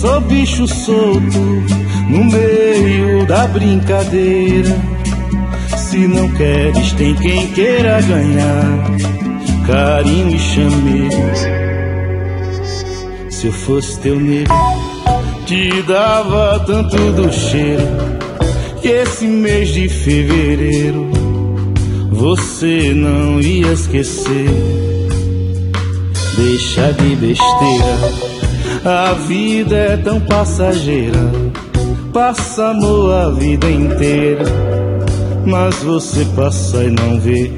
Sou 0.05 0.21
bicho 0.21 0.69
solto 0.69 1.39
no 2.11 2.25
meio 2.25 3.27
da 3.27 3.47
brincadeira. 3.47 4.69
Se 5.79 6.07
não 6.07 6.29
queres, 6.29 6.93
tem 6.93 7.15
quem 7.15 7.47
queira 7.53 8.03
ganhar 8.03 8.85
carinho 9.67 10.37
e 10.37 10.39
chameiro. 10.39 11.17
Se 13.31 13.47
eu 13.47 13.53
fosse 13.53 13.99
teu 14.01 14.21
nego, 14.21 14.53
te 15.47 15.83
dava 15.85 16.63
tanto 16.67 16.97
do 17.13 17.33
cheiro 17.33 17.89
que 18.83 18.89
esse 18.89 19.27
mês 19.27 19.71
de 19.71 19.89
fevereiro 19.89 21.09
você 22.11 22.93
não 22.95 23.41
ia 23.41 23.73
esquecer. 23.73 24.51
Deixa 26.37 26.93
de 26.93 27.17
besteira. 27.17 28.44
A 28.85 29.13
vida 29.13 29.77
é 29.77 29.97
tão 29.97 30.21
passageira, 30.21 31.19
passa 32.13 32.69
amor 32.69 33.13
a 33.13 33.31
vida 33.31 33.71
inteira. 33.71 34.45
Mas 35.47 35.77
você 35.77 36.25
passa 36.37 36.85
e 36.85 36.91
não 36.91 37.21
vê, 37.21 37.51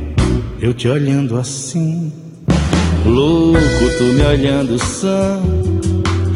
eu 0.60 0.74
te 0.74 0.88
olhando 0.88 1.36
assim. 1.36 2.12
Louco, 3.04 3.90
tu 3.98 4.04
me 4.04 4.22
olhando 4.22 4.78
sã. 4.78 5.40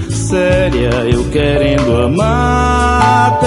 Séria, 0.08 0.90
eu 1.10 1.24
querendo 1.30 2.02
a 2.02 2.08
matéria, 2.08 3.46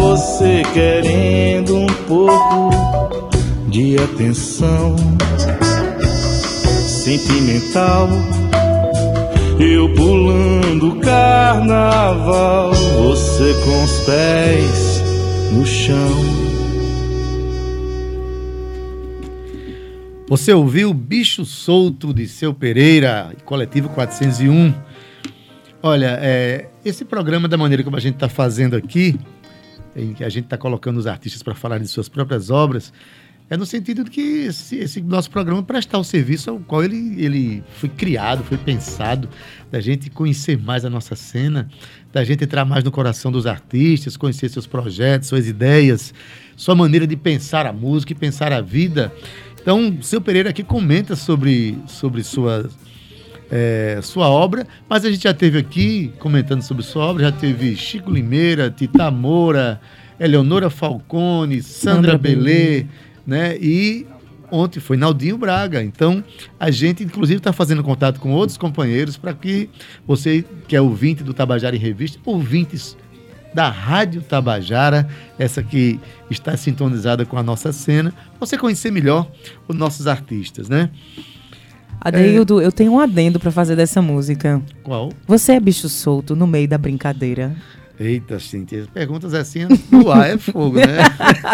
você 0.00 0.62
querendo 0.72 1.76
um 1.76 1.86
pouco 2.06 3.30
de 3.68 3.96
atenção 3.98 4.94
sentimental. 6.86 8.08
Eu 9.60 9.92
pulando 9.94 11.00
carnaval, 11.00 12.72
você 12.72 13.54
com 13.64 13.84
os 13.84 14.00
pés 14.00 15.02
no 15.52 15.66
chão. 15.66 16.42
Você 20.28 20.52
ouviu 20.52 20.94
Bicho 20.94 21.44
Solto 21.44 22.14
de 22.14 22.26
Seu 22.26 22.54
Pereira, 22.54 23.34
Coletivo 23.44 23.88
401. 23.90 24.74
Olha, 25.82 26.18
é, 26.22 26.70
esse 26.84 27.04
programa, 27.04 27.46
da 27.48 27.58
maneira 27.58 27.84
como 27.84 27.96
a 27.96 28.00
gente 28.00 28.14
está 28.14 28.28
fazendo 28.28 28.74
aqui, 28.74 29.18
em 29.94 30.14
que 30.14 30.24
a 30.24 30.28
gente 30.28 30.44
está 30.44 30.56
colocando 30.56 30.96
os 30.96 31.06
artistas 31.06 31.42
para 31.42 31.54
falar 31.54 31.78
de 31.78 31.86
suas 31.86 32.08
próprias 32.08 32.48
obras, 32.50 32.92
é 33.50 33.56
no 33.56 33.66
sentido 33.66 34.04
de 34.04 34.10
que 34.10 34.20
esse, 34.20 34.76
esse 34.76 35.00
nosso 35.02 35.30
programa 35.30 35.62
prestar 35.62 35.98
o 35.98 36.04
serviço 36.04 36.50
ao 36.50 36.58
qual 36.58 36.82
ele, 36.82 37.22
ele 37.22 37.62
foi 37.76 37.88
criado, 37.88 38.42
foi 38.44 38.56
pensado, 38.56 39.28
da 39.70 39.80
gente 39.80 40.08
conhecer 40.08 40.58
mais 40.58 40.84
a 40.84 40.90
nossa 40.90 41.14
cena, 41.14 41.68
da 42.12 42.24
gente 42.24 42.44
entrar 42.44 42.64
mais 42.64 42.82
no 42.82 42.90
coração 42.90 43.30
dos 43.30 43.46
artistas, 43.46 44.16
conhecer 44.16 44.48
seus 44.48 44.66
projetos, 44.66 45.28
suas 45.28 45.46
ideias, 45.46 46.14
sua 46.56 46.74
maneira 46.74 47.06
de 47.06 47.16
pensar 47.16 47.66
a 47.66 47.72
música 47.72 48.12
e 48.12 48.14
pensar 48.14 48.52
a 48.52 48.60
vida. 48.60 49.12
Então, 49.60 49.90
o 49.90 50.02
seu 50.02 50.20
Pereira 50.20 50.50
aqui 50.50 50.62
comenta 50.62 51.14
sobre, 51.14 51.78
sobre 51.86 52.24
sua, 52.24 52.68
é, 53.50 54.00
sua 54.02 54.28
obra, 54.28 54.66
mas 54.88 55.04
a 55.04 55.10
gente 55.10 55.24
já 55.24 55.34
teve 55.34 55.58
aqui 55.58 56.12
comentando 56.18 56.62
sobre 56.62 56.82
sua 56.82 57.04
obra, 57.04 57.24
já 57.24 57.32
teve 57.32 57.76
Chico 57.76 58.10
Limeira, 58.10 58.70
Tita 58.70 59.10
Moura, 59.10 59.80
Eleonora 60.18 60.70
Falcone, 60.70 61.62
Sandra, 61.62 62.12
Sandra 62.12 62.18
Belê, 62.18 62.86
né? 63.26 63.56
E 63.58 64.06
ontem 64.50 64.80
foi 64.80 64.96
Naldinho 64.96 65.38
Braga. 65.38 65.82
Então, 65.82 66.22
a 66.60 66.70
gente, 66.70 67.02
inclusive, 67.02 67.38
está 67.38 67.52
fazendo 67.52 67.82
contato 67.82 68.20
com 68.20 68.32
outros 68.32 68.58
companheiros 68.58 69.16
para 69.16 69.32
que 69.32 69.70
você, 70.06 70.44
que 70.68 70.76
é 70.76 70.80
ouvinte 70.80 71.22
do 71.22 71.32
Tabajara 71.32 71.74
em 71.74 71.78
Revista, 71.78 72.18
ouvintes 72.24 72.96
da 73.54 73.68
Rádio 73.68 74.22
Tabajara, 74.22 75.08
essa 75.38 75.62
que 75.62 76.00
está 76.30 76.56
sintonizada 76.56 77.24
com 77.24 77.36
a 77.36 77.42
nossa 77.42 77.72
cena, 77.72 78.12
você 78.40 78.56
conhecer 78.56 78.90
melhor 78.90 79.30
os 79.68 79.76
nossos 79.76 80.06
artistas, 80.06 80.68
né? 80.68 80.90
Adeildo, 82.00 82.60
eu 82.60 82.72
tenho 82.72 82.92
um 82.92 82.98
adendo 82.98 83.38
pra 83.38 83.52
fazer 83.52 83.76
dessa 83.76 84.02
música. 84.02 84.60
Qual? 84.82 85.12
Você 85.26 85.52
é 85.52 85.60
bicho 85.60 85.88
solto 85.88 86.34
no 86.34 86.46
meio 86.46 86.66
da 86.66 86.76
brincadeira. 86.76 87.54
Eita, 88.00 88.40
Cintia, 88.40 88.86
perguntas 88.92 89.34
assim 89.34 89.66
no 89.90 90.10
ar 90.10 90.30
é 90.30 90.38
fogo, 90.38 90.76
né? 90.76 90.98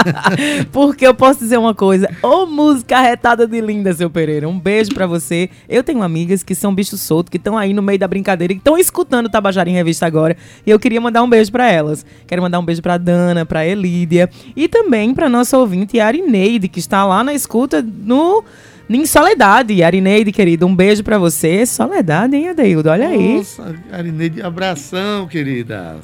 Porque 0.72 1.06
eu 1.06 1.14
posso 1.14 1.40
dizer 1.40 1.58
uma 1.58 1.74
coisa, 1.74 2.08
ô 2.22 2.46
música 2.46 2.96
arretada 2.96 3.46
de 3.46 3.60
linda, 3.60 3.92
seu 3.92 4.08
Pereira. 4.08 4.48
Um 4.48 4.58
beijo 4.58 4.94
pra 4.94 5.06
você. 5.06 5.50
Eu 5.68 5.82
tenho 5.82 6.02
amigas 6.02 6.42
que 6.42 6.54
são 6.54 6.74
bichos 6.74 7.00
soltos, 7.00 7.30
que 7.30 7.36
estão 7.36 7.58
aí 7.58 7.74
no 7.74 7.82
meio 7.82 7.98
da 7.98 8.08
brincadeira, 8.08 8.54
que 8.54 8.60
estão 8.60 8.78
escutando 8.78 9.26
o 9.26 9.30
Tabajara 9.30 9.68
em 9.68 9.74
Revista 9.74 10.06
agora. 10.06 10.36
E 10.64 10.70
eu 10.70 10.78
queria 10.78 11.00
mandar 11.00 11.22
um 11.22 11.28
beijo 11.28 11.50
pra 11.50 11.70
elas. 11.70 12.06
Quero 12.26 12.40
mandar 12.40 12.60
um 12.60 12.64
beijo 12.64 12.80
pra 12.80 12.96
Dana, 12.96 13.44
pra 13.44 13.66
Elídia 13.66 14.30
e 14.56 14.68
também 14.68 15.12
pra 15.12 15.28
nossa 15.28 15.58
ouvinte 15.58 16.00
Arineide, 16.00 16.68
que 16.68 16.78
está 16.78 17.04
lá 17.04 17.22
na 17.22 17.34
escuta 17.34 17.82
no 17.82 18.44
em 18.88 19.04
Soledade. 19.04 19.82
Arineide, 19.82 20.32
querida, 20.32 20.64
um 20.64 20.74
beijo 20.74 21.04
pra 21.04 21.18
você. 21.18 21.66
Soledade, 21.66 22.36
hein, 22.36 22.48
Adeildo? 22.48 22.88
Olha 22.88 23.08
aí. 23.08 23.36
Nossa, 23.36 23.74
Arineide, 23.92 24.40
abração, 24.40 25.26
querida. 25.26 25.96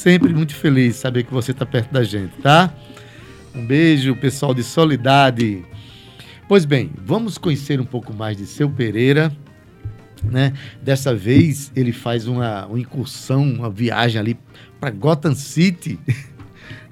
Sempre 0.00 0.32
muito 0.32 0.54
feliz 0.54 0.96
saber 0.96 1.24
que 1.24 1.30
você 1.30 1.50
está 1.50 1.66
perto 1.66 1.92
da 1.92 2.02
gente, 2.02 2.32
tá? 2.38 2.72
Um 3.54 3.66
beijo, 3.66 4.16
pessoal 4.16 4.54
de 4.54 4.62
Solidade. 4.62 5.62
Pois 6.48 6.64
bem, 6.64 6.90
vamos 7.04 7.36
conhecer 7.36 7.78
um 7.78 7.84
pouco 7.84 8.14
mais 8.14 8.34
de 8.34 8.46
seu 8.46 8.70
Pereira. 8.70 9.30
Né? 10.24 10.54
Dessa 10.80 11.14
vez 11.14 11.70
ele 11.76 11.92
faz 11.92 12.26
uma, 12.26 12.64
uma 12.64 12.80
incursão, 12.80 13.42
uma 13.42 13.68
viagem 13.68 14.18
ali 14.18 14.38
para 14.80 14.88
Gotham 14.88 15.34
City. 15.34 15.98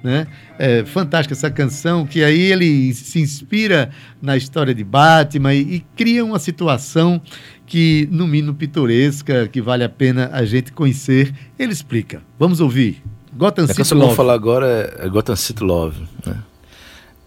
Né? 0.01 0.27
É 0.57 0.85
fantástica 0.85 1.33
essa 1.33 1.51
canção, 1.51 2.05
que 2.05 2.23
aí 2.23 2.39
ele 2.39 2.93
se 2.93 3.19
inspira 3.19 3.89
na 4.21 4.37
história 4.37 4.73
de 4.73 4.81
Batman 4.81 5.53
e, 5.53 5.75
e 5.75 5.79
cria 5.93 6.23
uma 6.23 6.39
situação 6.39 7.21
que, 7.69 8.09
no 8.11 8.27
mínimo, 8.27 8.55
pitoresca, 8.55 9.47
que 9.47 9.61
vale 9.61 9.83
a 9.83 9.89
pena 9.89 10.31
a 10.33 10.43
gente 10.43 10.71
conhecer. 10.71 11.31
Ele 11.57 11.71
explica. 11.71 12.19
Vamos 12.37 12.59
ouvir. 12.59 13.01
Gotham 13.31 13.65
A 13.65 13.67
City 13.67 13.77
canção 13.77 13.95
que 13.95 14.01
eu 14.01 14.07
vou 14.07 14.07
Love. 14.07 14.17
falar 14.17 14.33
agora 14.33 14.97
é 14.97 15.07
Gotham 15.07 15.35
City 15.35 15.63
Love. 15.63 16.01
Né? 16.25 16.35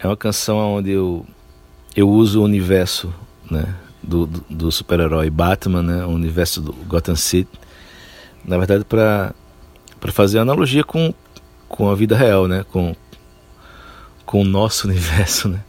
É 0.00 0.06
uma 0.08 0.16
canção 0.16 0.58
onde 0.58 0.90
eu, 0.90 1.24
eu 1.94 2.10
uso 2.10 2.40
o 2.40 2.44
universo 2.44 3.14
né, 3.48 3.72
do, 4.02 4.26
do, 4.26 4.44
do 4.50 4.72
super-herói 4.72 5.30
Batman, 5.30 5.80
né, 5.80 6.04
o 6.04 6.08
universo 6.08 6.60
do 6.60 6.72
Gotham 6.72 7.14
City, 7.14 7.48
na 8.44 8.58
verdade 8.58 8.84
para 8.84 9.32
fazer 10.08 10.40
analogia 10.40 10.82
com, 10.82 11.14
com 11.68 11.88
a 11.88 11.94
vida 11.94 12.16
real, 12.16 12.48
né, 12.48 12.64
com, 12.72 12.96
com 14.26 14.42
o 14.42 14.44
nosso 14.44 14.88
universo. 14.90 15.48
Né. 15.48 15.60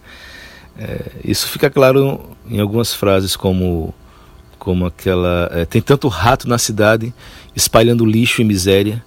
É, 0.79 1.11
isso 1.23 1.47
fica 1.47 1.69
claro 1.69 2.35
em 2.49 2.59
algumas 2.59 2.91
frases 2.91 3.35
como, 3.35 3.93
como 4.63 4.85
aquela... 4.85 5.49
é, 5.51 5.65
tem 5.65 5.81
tanto 5.81 6.07
rato 6.07 6.47
na 6.47 6.57
cidade 6.57 7.13
espalhando 7.53 8.05
lixo 8.05 8.41
e 8.41 8.45
miséria, 8.45 9.03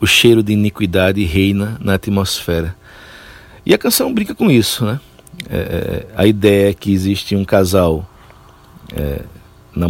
o 0.00 0.06
cheiro 0.06 0.42
de 0.42 0.54
iniquidade 0.54 1.22
reina 1.22 1.76
na 1.82 1.92
atmosfera. 1.92 2.74
E 3.66 3.74
a 3.74 3.78
canção 3.78 4.14
brinca 4.14 4.34
com 4.34 4.50
isso, 4.50 4.86
né? 4.86 4.98
É, 5.50 6.06
a 6.16 6.26
ideia 6.26 6.70
é 6.70 6.72
que 6.72 6.90
existe 6.90 7.36
um 7.36 7.44
casal, 7.44 8.10
é, 8.94 9.20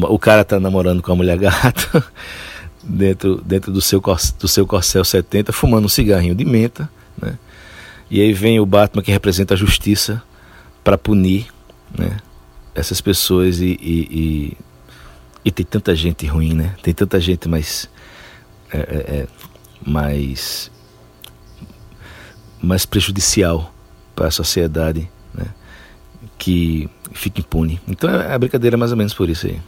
o 0.09 0.19
cara 0.19 0.43
está 0.43 0.59
namorando 0.59 1.01
com 1.01 1.13
a 1.13 1.15
mulher 1.15 1.39
gata 1.39 2.05
dentro, 2.83 3.41
dentro 3.45 3.71
do, 3.71 3.81
seu, 3.81 4.03
do 4.41 4.49
seu 4.49 4.67
Corcel 4.67 5.05
70, 5.05 5.53
fumando 5.53 5.85
um 5.85 5.89
cigarrinho 5.89 6.35
de 6.35 6.45
menta, 6.45 6.91
né? 7.17 7.39
E 8.11 8.21
aí 8.21 8.33
vem 8.33 8.59
o 8.59 8.67
Batman 8.67 9.05
que 9.05 9.13
representa 9.13 9.55
a 9.55 9.57
justiça 9.57 10.21
para 10.83 10.99
punir, 10.99 11.47
né? 11.97 12.17
Essas 12.75 13.01
pessoas 13.01 13.61
e, 13.61 13.79
e, 13.81 14.09
e, 14.11 14.57
e 15.47 15.51
tem 15.53 15.65
tanta 15.65 15.95
gente 15.95 16.27
ruim, 16.27 16.55
né? 16.55 16.75
Tem 16.83 16.93
tanta 16.93 17.21
gente 17.21 17.49
mais 17.49 17.89
é, 18.73 18.79
é, 18.79 18.81
é, 18.81 19.29
mais 19.87 20.73
mais 22.61 22.85
prejudicial 22.85 23.73
para 24.13 24.27
a 24.27 24.31
sociedade, 24.33 25.09
né? 25.33 25.47
que 26.37 26.91
fica 27.13 27.41
impune. 27.41 27.81
Então 27.87 28.11
é 28.11 28.35
a 28.35 28.39
brincadeira 28.39 28.75
é 28.75 28.79
mais 28.79 28.91
ou 28.91 28.97
menos 28.97 29.15
por 29.15 29.31
isso 29.31 29.47
aí. 29.47 29.61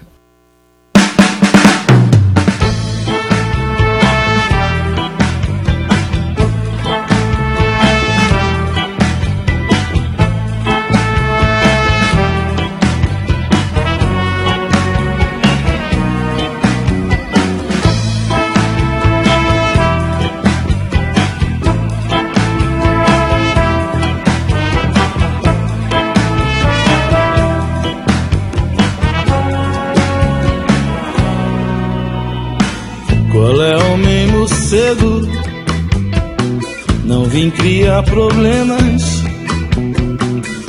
Não 37.04 37.24
vim 37.24 37.50
criar 37.50 38.02
problemas. 38.04 39.22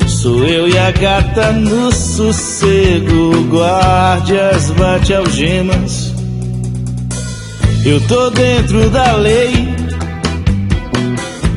Sou 0.08 0.45
eu 0.45 0.67
e 0.67 0.77
a 0.77 0.91
gata 0.91 1.53
no 1.53 1.89
sossego. 1.93 3.47
Guardias, 3.49 4.71
bate 4.71 5.13
algemas. 5.13 6.13
Eu 7.86 8.01
tô 8.08 8.29
dentro 8.32 8.89
da 8.89 9.13
lei. 9.13 9.69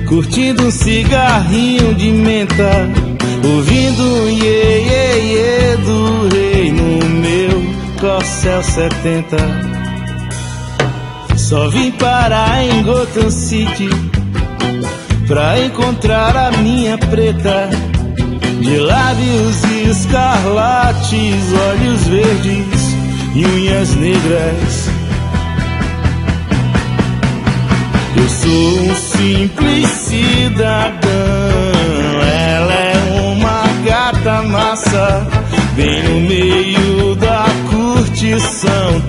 Curtindo 0.09 0.68
um 0.68 0.70
cigarrinho 0.70 1.94
de 1.96 2.12
menta. 2.12 2.88
Ouvindo 3.44 4.03
um 4.05 4.29
iê, 4.29 4.85
iê, 4.87 5.33
iê 5.33 5.77
do 5.79 6.29
rei 6.29 6.70
no 6.70 7.09
meu 7.09 7.62
Corcel 7.98 8.62
70. 8.62 9.62
Só 11.52 11.68
vim 11.68 11.90
parar 11.90 12.64
em 12.64 12.82
Gotham 12.82 13.30
City 13.30 13.90
pra 15.28 15.60
encontrar 15.60 16.34
a 16.34 16.50
minha 16.50 16.96
preta 16.96 17.68
de 18.58 18.78
lábios 18.78 19.62
escarlates, 19.86 21.52
olhos 21.68 22.06
verdes 22.06 22.96
e 23.34 23.44
unhas 23.44 23.94
negras. 23.96 24.88
Eu 28.16 28.28
sou 28.30 28.90
um 28.90 28.94
simples 28.94 29.90
cidadão, 29.90 31.10
ela 32.34 32.72
é 32.72 33.30
uma 33.30 33.64
gata 33.84 34.42
massa, 34.44 35.28
bem 35.76 36.02
no 36.02 36.20
meio 36.26 36.91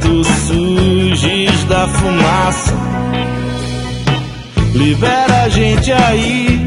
tu 0.01 0.23
surges 0.23 1.63
da 1.65 1.87
fumaça. 1.87 2.73
Libera 4.73 5.43
a 5.43 5.49
gente 5.49 5.91
aí, 5.91 6.65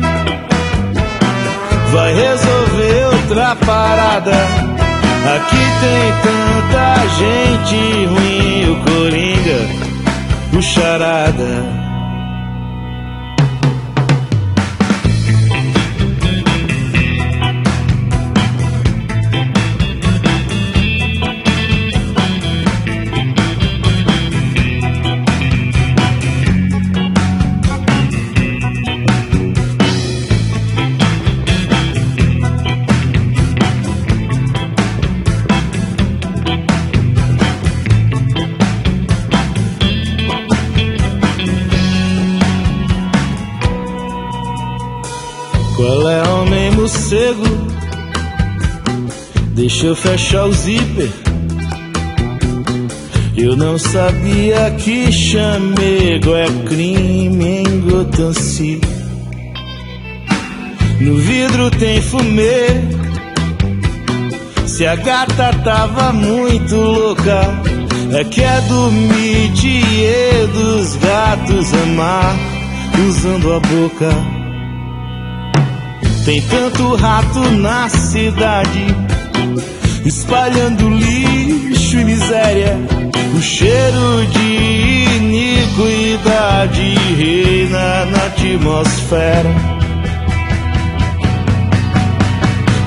vai 1.90 2.14
resolver 2.14 3.06
outra 3.14 3.56
parada. 3.56 4.32
Aqui 5.34 5.56
tem 5.80 6.12
tanta 6.22 7.08
gente 7.18 8.06
ruim, 8.06 8.70
o 8.70 8.76
Coringa, 8.84 10.56
o 10.56 10.62
Charada. 10.62 11.95
Deixa 49.76 49.88
eu 49.88 49.94
fechar 49.94 50.46
o 50.46 50.52
zíper. 50.54 51.10
Eu 53.36 53.54
não 53.58 53.78
sabia 53.78 54.70
que 54.70 55.12
chamego 55.12 56.34
é 56.34 56.46
crime 56.66 57.58
em 57.58 57.80
Gotham. 57.82 58.32
No 60.98 61.16
vidro 61.16 61.70
tem 61.72 62.00
fumê. 62.00 62.68
Se 64.66 64.86
a 64.86 64.96
gata 64.96 65.52
tava 65.62 66.10
muito 66.10 66.74
louca, 66.74 67.42
é 68.18 68.24
que 68.24 68.40
é 68.42 68.60
do 68.62 68.90
métier 68.90 70.46
dos 70.54 70.96
gatos 70.96 71.74
amar 71.74 72.34
usando 73.06 73.52
a 73.52 73.60
boca. 73.60 74.08
Tem 76.24 76.40
tanto 76.40 76.94
rato 76.94 77.40
na 77.58 77.90
cidade, 77.90 79.05
espalhando 80.06 80.88
lixo 80.88 81.98
e 81.98 82.04
miséria. 82.04 82.78
O 83.36 83.42
cheiro 83.42 84.26
de 84.26 85.16
iniquidade 85.16 86.94
reina 87.16 88.06
na 88.06 88.26
atmosfera. 88.26 89.50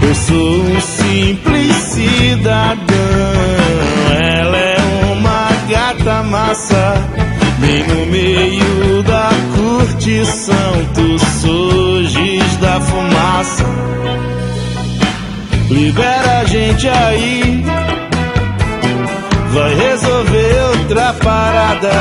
Eu 0.02 0.16
sou 0.16 0.62
um 0.62 0.82
simples 0.82 1.76
cidadão, 1.76 2.80
ela 4.20 4.58
é 4.58 4.78
uma 5.12 5.50
gata 5.70 6.24
massa, 6.24 6.96
bem 7.60 7.84
no 7.86 8.06
meio 8.08 9.04
da 9.04 9.30
curtição, 9.56 10.86
tu 10.96 11.20
surges 11.42 12.58
da 12.58 12.82
fumaça. 12.82 13.66
Libera 15.70 16.40
a 16.40 16.46
gente 16.46 16.88
aí, 16.88 17.64
vai 19.52 19.76
resolver 19.76 20.64
outra 20.78 21.14
parada. 21.14 21.92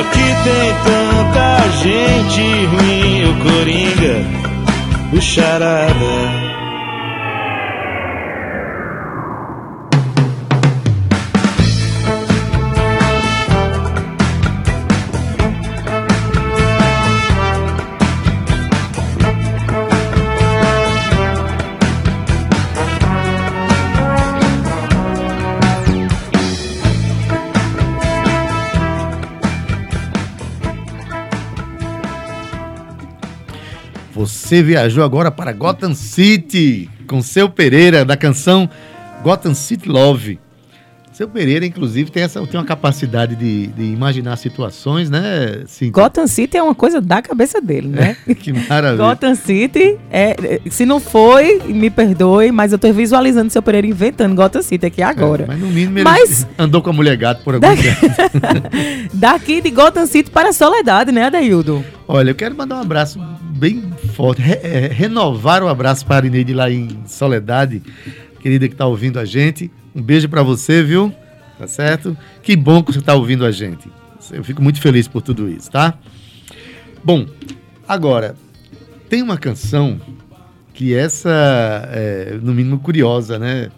Aqui 0.00 0.26
tem 0.44 0.74
tanta 0.84 1.68
gente 1.82 2.66
ruim, 2.66 3.24
o 3.30 3.34
Coringa, 3.44 4.24
o 5.12 5.20
Charada. 5.20 6.41
Você 34.52 34.62
viajou 34.62 35.02
agora 35.02 35.30
para 35.30 35.50
Gotham 35.50 35.94
City 35.94 36.86
com 37.06 37.22
seu 37.22 37.48
Pereira 37.48 38.04
da 38.04 38.18
canção 38.18 38.68
Gotham 39.22 39.54
City 39.54 39.88
Love. 39.88 40.38
Seu 41.10 41.26
Pereira, 41.26 41.64
inclusive, 41.64 42.10
tem, 42.10 42.22
essa, 42.22 42.46
tem 42.46 42.60
uma 42.60 42.66
capacidade 42.66 43.34
de, 43.34 43.68
de 43.68 43.82
imaginar 43.82 44.36
situações, 44.36 45.08
né? 45.08 45.62
Cíntia? 45.66 45.92
Gotham 45.92 46.26
City 46.26 46.58
é 46.58 46.62
uma 46.62 46.74
coisa 46.74 47.00
da 47.00 47.22
cabeça 47.22 47.62
dele, 47.62 47.88
né? 47.88 48.14
que 48.38 48.52
maravilha. 48.52 49.02
Gotham 49.02 49.34
City, 49.34 49.98
é, 50.10 50.36
é, 50.38 50.60
se 50.70 50.84
não 50.84 51.00
foi, 51.00 51.62
me 51.68 51.88
perdoe, 51.88 52.52
mas 52.52 52.72
eu 52.72 52.78
tô 52.78 52.92
visualizando 52.92 53.50
seu 53.50 53.62
Pereira 53.62 53.86
inventando 53.86 54.34
Gotham 54.34 54.60
City 54.60 54.84
aqui 54.84 55.00
agora. 55.00 55.44
É, 55.44 55.46
mas 55.46 55.60
no 55.60 55.68
mínimo 55.68 55.96
ele 55.96 56.04
Mas- 56.04 56.46
andou 56.58 56.82
com 56.82 56.90
a 56.90 56.92
mulher 56.92 57.16
gato 57.16 57.42
por 57.42 57.54
algum 57.54 57.66
Daqui-. 57.66 57.88
Daqui 59.16 59.62
de 59.62 59.70
Gotham 59.70 60.04
City 60.04 60.30
para 60.30 60.50
a 60.50 60.52
Soledade, 60.52 61.10
né, 61.10 61.24
Adaildo? 61.24 61.82
Olha, 62.06 62.32
eu 62.32 62.34
quero 62.34 62.54
mandar 62.54 62.76
um 62.76 62.82
abraço 62.82 63.18
bem 63.62 63.80
forte, 64.14 64.42
re- 64.42 64.58
é, 64.60 64.88
renovar 64.88 65.62
o 65.62 65.68
abraço 65.68 66.04
para 66.04 66.24
a 66.24 66.26
Ineide 66.26 66.52
lá 66.52 66.68
em 66.68 67.06
Soledade, 67.06 67.80
querida 68.40 68.66
que 68.66 68.74
está 68.74 68.86
ouvindo 68.86 69.20
a 69.20 69.24
gente. 69.24 69.70
Um 69.94 70.02
beijo 70.02 70.28
para 70.28 70.42
você, 70.42 70.82
viu? 70.82 71.14
Tá 71.56 71.68
certo? 71.68 72.18
Que 72.42 72.56
bom 72.56 72.82
que 72.82 72.92
você 72.92 72.98
está 72.98 73.14
ouvindo 73.14 73.46
a 73.46 73.52
gente. 73.52 73.88
Eu 74.32 74.42
fico 74.42 74.60
muito 74.60 74.80
feliz 74.80 75.06
por 75.06 75.22
tudo 75.22 75.48
isso, 75.48 75.70
tá? 75.70 75.96
Bom, 77.04 77.24
agora, 77.86 78.34
tem 79.08 79.22
uma 79.22 79.38
canção 79.38 80.00
que 80.74 80.92
essa 80.92 81.30
é, 81.92 82.36
no 82.42 82.52
mínimo, 82.52 82.80
curiosa, 82.80 83.38
né? 83.38 83.70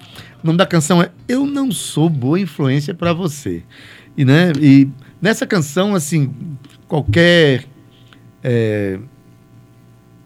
O 0.43 0.47
nome 0.47 0.57
da 0.57 0.65
canção 0.65 1.03
é 1.03 1.11
Eu 1.29 1.45
Não 1.45 1.71
Sou 1.71 2.09
Boa 2.09 2.41
Influência 2.41 2.95
para 2.95 3.13
Você. 3.13 3.63
E, 4.17 4.25
né, 4.25 4.51
e 4.59 4.89
nessa 5.21 5.47
canção, 5.47 5.95
assim, 5.95 6.33
qualquer 6.89 7.65
é, 8.43 8.99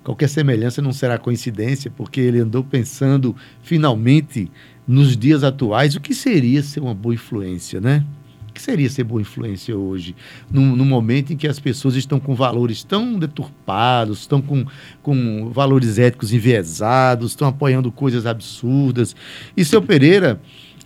qualquer 0.09 0.29
semelhança 0.29 0.81
não 0.81 0.91
será 0.91 1.19
coincidência, 1.19 1.93
porque 1.95 2.19
ele 2.19 2.41
andou 2.41 2.65
pensando 2.65 3.37
finalmente 3.63 4.51
nos 4.87 5.15
dias 5.15 5.45
atuais 5.45 5.97
o 5.97 6.01
que 6.01 6.15
seria 6.15 6.63
ser 6.63 6.81
uma 6.81 6.95
boa 6.95 7.15
influência, 7.15 7.79
né? 7.79 8.03
O 8.49 8.53
que 8.55 8.63
seria 8.63 8.89
ser 8.89 9.05
boa 9.05 9.21
influência 9.21 9.77
hoje? 9.77 10.17
Num, 10.51 10.75
num 10.75 10.87
momento 10.87 11.35
em 11.35 11.37
que 11.37 11.47
as 11.47 11.61
pessoas 11.61 11.95
estão 11.95 12.19
com 12.19 12.35
valores 12.35 12.83
tão 12.83 13.19
deturpados, 13.19 14.21
estão 14.21 14.41
com, 14.41 14.65
com 15.03 15.51
valores 15.53 15.99
éticos 15.99 16.33
enviesados, 16.33 17.33
estão 17.33 17.47
apoiando 17.47 17.93
coisas 17.93 18.25
absurdas. 18.25 19.15
E 19.55 19.63
seu 19.63 19.83
Pereira 19.83 20.41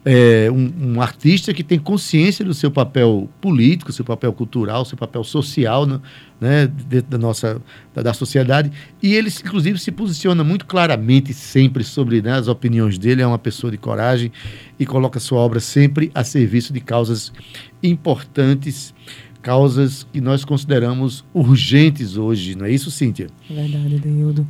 é 0.04 0.50
um, 0.50 0.94
um 0.94 1.00
artista 1.00 1.54
que 1.54 1.62
tem 1.62 1.78
consciência 1.78 2.44
do 2.44 2.52
seu 2.52 2.70
papel 2.70 3.28
político, 3.40 3.92
seu 3.92 4.04
papel 4.04 4.32
cultural, 4.32 4.84
seu 4.84 4.98
papel 4.98 5.22
social, 5.22 5.86
né, 5.86 6.00
né, 6.40 6.66
dentro 6.66 7.10
da 7.10 7.18
nossa 7.18 7.62
da, 7.94 8.02
da 8.02 8.12
sociedade. 8.12 8.72
E 9.00 9.14
ele, 9.14 9.28
inclusive, 9.28 9.78
se 9.78 9.92
posiciona 9.92 10.42
muito 10.42 10.66
claramente 10.66 11.32
sempre 11.32 11.84
sobre 11.84 12.20
né, 12.20 12.32
as 12.32 12.48
opiniões 12.48 12.98
dele. 12.98 13.22
É 13.22 13.26
uma 13.26 13.38
pessoa 13.38 13.70
de 13.70 13.78
coragem 13.78 14.32
e 14.78 14.84
coloca 14.84 15.20
sua 15.20 15.38
obra 15.38 15.60
sempre 15.60 16.10
a 16.14 16.24
serviço 16.24 16.72
de 16.72 16.80
causas 16.80 17.32
importantes, 17.80 18.92
causas 19.40 20.04
que 20.12 20.20
nós 20.20 20.44
consideramos 20.44 21.24
urgentes 21.32 22.16
hoje. 22.16 22.56
Não 22.56 22.66
é 22.66 22.72
isso, 22.72 22.90
Cíntia? 22.90 23.28
É 23.48 23.54
verdade, 23.54 23.94
Adaildo. 23.94 24.46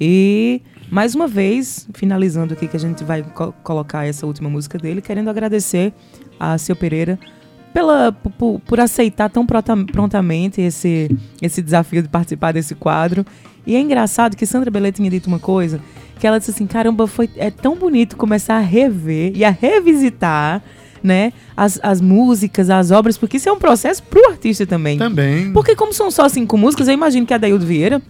E, 0.00 0.62
mais 0.92 1.14
uma 1.14 1.26
vez, 1.26 1.88
finalizando 1.94 2.52
aqui, 2.52 2.68
que 2.68 2.76
a 2.76 2.80
gente 2.80 3.02
vai 3.02 3.22
co- 3.22 3.54
colocar 3.62 4.06
essa 4.06 4.26
última 4.26 4.50
música 4.50 4.76
dele, 4.76 5.00
querendo 5.00 5.30
agradecer 5.30 5.90
a 6.38 6.58
Seu 6.58 6.76
Pereira 6.76 7.18
pela, 7.72 8.12
por, 8.12 8.60
por 8.60 8.78
aceitar 8.78 9.30
tão 9.30 9.46
prontamente 9.46 10.60
esse, 10.60 11.08
esse 11.40 11.62
desafio 11.62 12.02
de 12.02 12.08
participar 12.08 12.52
desse 12.52 12.74
quadro. 12.74 13.24
E 13.66 13.74
é 13.74 13.80
engraçado 13.80 14.36
que 14.36 14.44
Sandra 14.44 14.70
Belê 14.70 14.92
tinha 14.92 15.08
dito 15.08 15.28
uma 15.28 15.38
coisa, 15.38 15.80
que 16.20 16.26
ela 16.26 16.38
disse 16.38 16.50
assim, 16.50 16.66
caramba, 16.66 17.06
foi, 17.06 17.30
é 17.36 17.50
tão 17.50 17.74
bonito 17.74 18.14
começar 18.14 18.56
a 18.56 18.60
rever 18.60 19.32
e 19.34 19.46
a 19.46 19.50
revisitar 19.50 20.62
né, 21.02 21.32
as, 21.56 21.80
as 21.82 22.02
músicas, 22.02 22.68
as 22.68 22.90
obras, 22.90 23.16
porque 23.16 23.38
isso 23.38 23.48
é 23.48 23.52
um 23.52 23.58
processo 23.58 24.02
pro 24.02 24.28
artista 24.28 24.66
também. 24.66 24.98
Também. 24.98 25.52
Porque 25.54 25.74
como 25.74 25.94
são 25.94 26.10
só 26.10 26.28
cinco 26.28 26.58
músicas, 26.58 26.86
eu 26.86 26.92
imagino 26.94 27.24
que 27.26 27.32
a 27.32 27.38
Daildo 27.38 27.64
Vieira, 27.64 28.02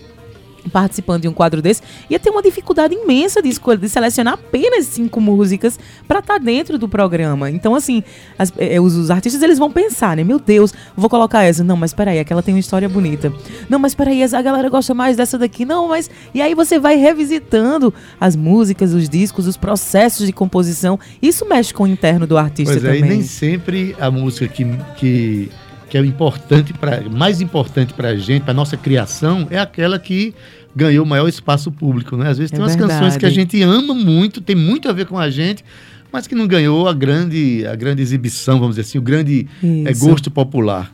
participando 0.70 1.22
de 1.22 1.28
um 1.28 1.32
quadro 1.32 1.60
desse, 1.62 1.82
ia 2.08 2.18
ter 2.18 2.30
uma 2.30 2.42
dificuldade 2.42 2.94
imensa 2.94 3.42
de 3.42 3.48
escolha, 3.48 3.78
de 3.78 3.88
selecionar 3.88 4.34
apenas 4.34 4.86
cinco 4.86 5.20
músicas 5.20 5.78
para 6.06 6.18
estar 6.20 6.38
dentro 6.38 6.78
do 6.78 6.88
programa. 6.88 7.50
Então, 7.50 7.74
assim, 7.74 8.02
as- 8.38 8.52
eh, 8.58 8.80
os, 8.80 8.94
os 8.96 9.10
artistas 9.10 9.42
eles 9.42 9.58
vão 9.58 9.70
pensar, 9.70 10.16
né? 10.16 10.24
Meu 10.24 10.38
Deus, 10.38 10.72
vou 10.96 11.08
colocar 11.10 11.42
essa. 11.42 11.64
Não, 11.64 11.76
mas 11.76 11.92
peraí, 11.92 12.18
aquela 12.18 12.42
tem 12.42 12.54
uma 12.54 12.60
história 12.60 12.88
bonita. 12.88 13.32
Não, 13.68 13.78
mas 13.78 13.94
peraí, 13.94 14.22
a 14.22 14.42
galera 14.42 14.68
gosta 14.68 14.94
mais 14.94 15.16
dessa 15.16 15.38
daqui. 15.38 15.64
Não, 15.64 15.88
mas. 15.88 16.10
E 16.34 16.40
aí 16.40 16.54
você 16.54 16.78
vai 16.78 16.96
revisitando 16.96 17.92
as 18.20 18.36
músicas, 18.36 18.92
os 18.92 19.08
discos, 19.08 19.46
os 19.46 19.56
processos 19.56 20.26
de 20.26 20.32
composição. 20.32 20.98
Isso 21.20 21.46
mexe 21.48 21.72
com 21.72 21.84
o 21.84 21.86
interno 21.86 22.26
do 22.26 22.36
artista 22.38 22.72
Pois 22.74 22.84
é, 22.84 22.96
e 22.96 23.00
também. 23.00 23.16
nem 23.18 23.22
sempre 23.22 23.96
a 23.98 24.10
música 24.10 24.48
que, 24.48 24.64
que, 24.96 25.50
que 25.92 25.98
é 25.98 26.00
importante 26.06 26.72
para 26.72 27.02
mais 27.10 27.42
importante 27.42 27.92
para 27.92 28.08
a 28.08 28.16
gente, 28.16 28.44
para 28.44 28.54
nossa 28.54 28.78
criação, 28.78 29.46
é 29.50 29.58
aquela 29.58 29.98
que 29.98 30.34
ganhou 30.74 31.04
maior 31.04 31.28
espaço 31.28 31.70
público, 31.70 32.16
né? 32.16 32.30
Às 32.30 32.38
vezes 32.38 32.50
É 32.50 32.56
tem 32.56 32.64
umas 32.64 32.74
verdade. 32.74 32.98
canções 32.98 33.16
que 33.18 33.26
a 33.26 33.28
gente 33.28 33.60
ama 33.60 33.92
muito, 33.92 34.40
tem 34.40 34.56
muito 34.56 34.88
a 34.88 34.92
ver 34.94 35.04
com 35.04 35.18
a 35.18 35.28
gente, 35.28 35.62
mas 36.10 36.26
que 36.26 36.34
não 36.34 36.46
ganhou 36.46 36.88
a 36.88 36.94
grande, 36.94 37.66
a 37.66 37.76
grande 37.76 38.00
exibição, 38.00 38.58
vamos 38.58 38.76
dizer 38.76 38.88
assim, 38.88 38.96
o 38.96 39.02
grande 39.02 39.46
é, 39.62 39.92
gosto 39.92 40.30
popular. 40.30 40.90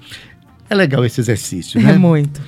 É 0.69 0.75
legal 0.75 1.05
esse 1.05 1.21
exercício, 1.21 1.79
É 1.79 1.85
né? 1.85 1.97
muito. 1.97 2.43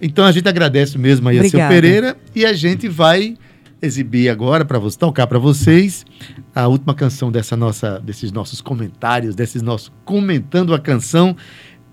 Então 0.00 0.24
a 0.24 0.32
gente 0.32 0.48
agradece 0.48 0.98
mesmo 0.98 1.28
aí 1.28 1.38
a 1.38 1.48
seu. 1.48 1.60
Pereira 1.68 2.16
e 2.34 2.44
a 2.44 2.52
gente 2.52 2.88
vai 2.88 3.36
exibir 3.80 4.28
agora 4.28 4.64
para 4.64 4.80
você 4.80 4.98
tocar 4.98 5.28
para 5.28 5.38
vocês 5.38 6.04
a 6.52 6.66
última 6.66 6.94
canção 6.94 7.30
dessa 7.30 7.56
nossa 7.56 8.00
desses 8.00 8.32
nossos 8.32 8.60
comentários, 8.60 9.36
desses 9.36 9.62
nossos 9.62 9.92
comentando 10.04 10.74
a 10.74 10.80
canção 10.80 11.36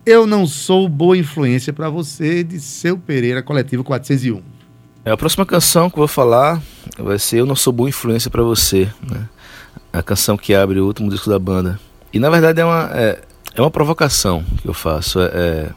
Eu 0.05 0.25
não 0.25 0.47
sou 0.47 0.87
boa 0.87 1.17
influência 1.17 1.71
para 1.73 1.89
você 1.89 2.43
de 2.43 2.59
seu 2.59 2.97
Pereira 2.97 3.43
Coletivo 3.43 3.83
401. 3.83 4.41
É, 5.05 5.11
A 5.11 5.17
próxima 5.17 5.45
canção 5.45 5.89
que 5.89 5.95
eu 5.95 6.01
vou 6.01 6.07
falar 6.07 6.61
vai 6.97 7.19
ser 7.19 7.39
Eu 7.39 7.45
Não 7.45 7.55
Sou 7.55 7.71
Boa 7.71 7.89
Influência 7.89 8.29
Pra 8.29 8.43
Você, 8.43 8.89
né? 9.01 9.27
A 9.91 10.01
canção 10.01 10.37
que 10.37 10.53
abre 10.53 10.79
o 10.79 10.85
último 10.85 11.09
disco 11.09 11.29
da 11.29 11.39
banda. 11.39 11.79
E 12.11 12.19
na 12.19 12.29
verdade 12.29 12.59
é 12.61 12.65
uma, 12.65 12.89
é, 12.93 13.21
é 13.55 13.61
uma 13.61 13.71
provocação 13.71 14.43
que 14.61 14.67
eu 14.67 14.73
faço. 14.73 15.19
É, 15.19 15.25
é- 15.25 15.69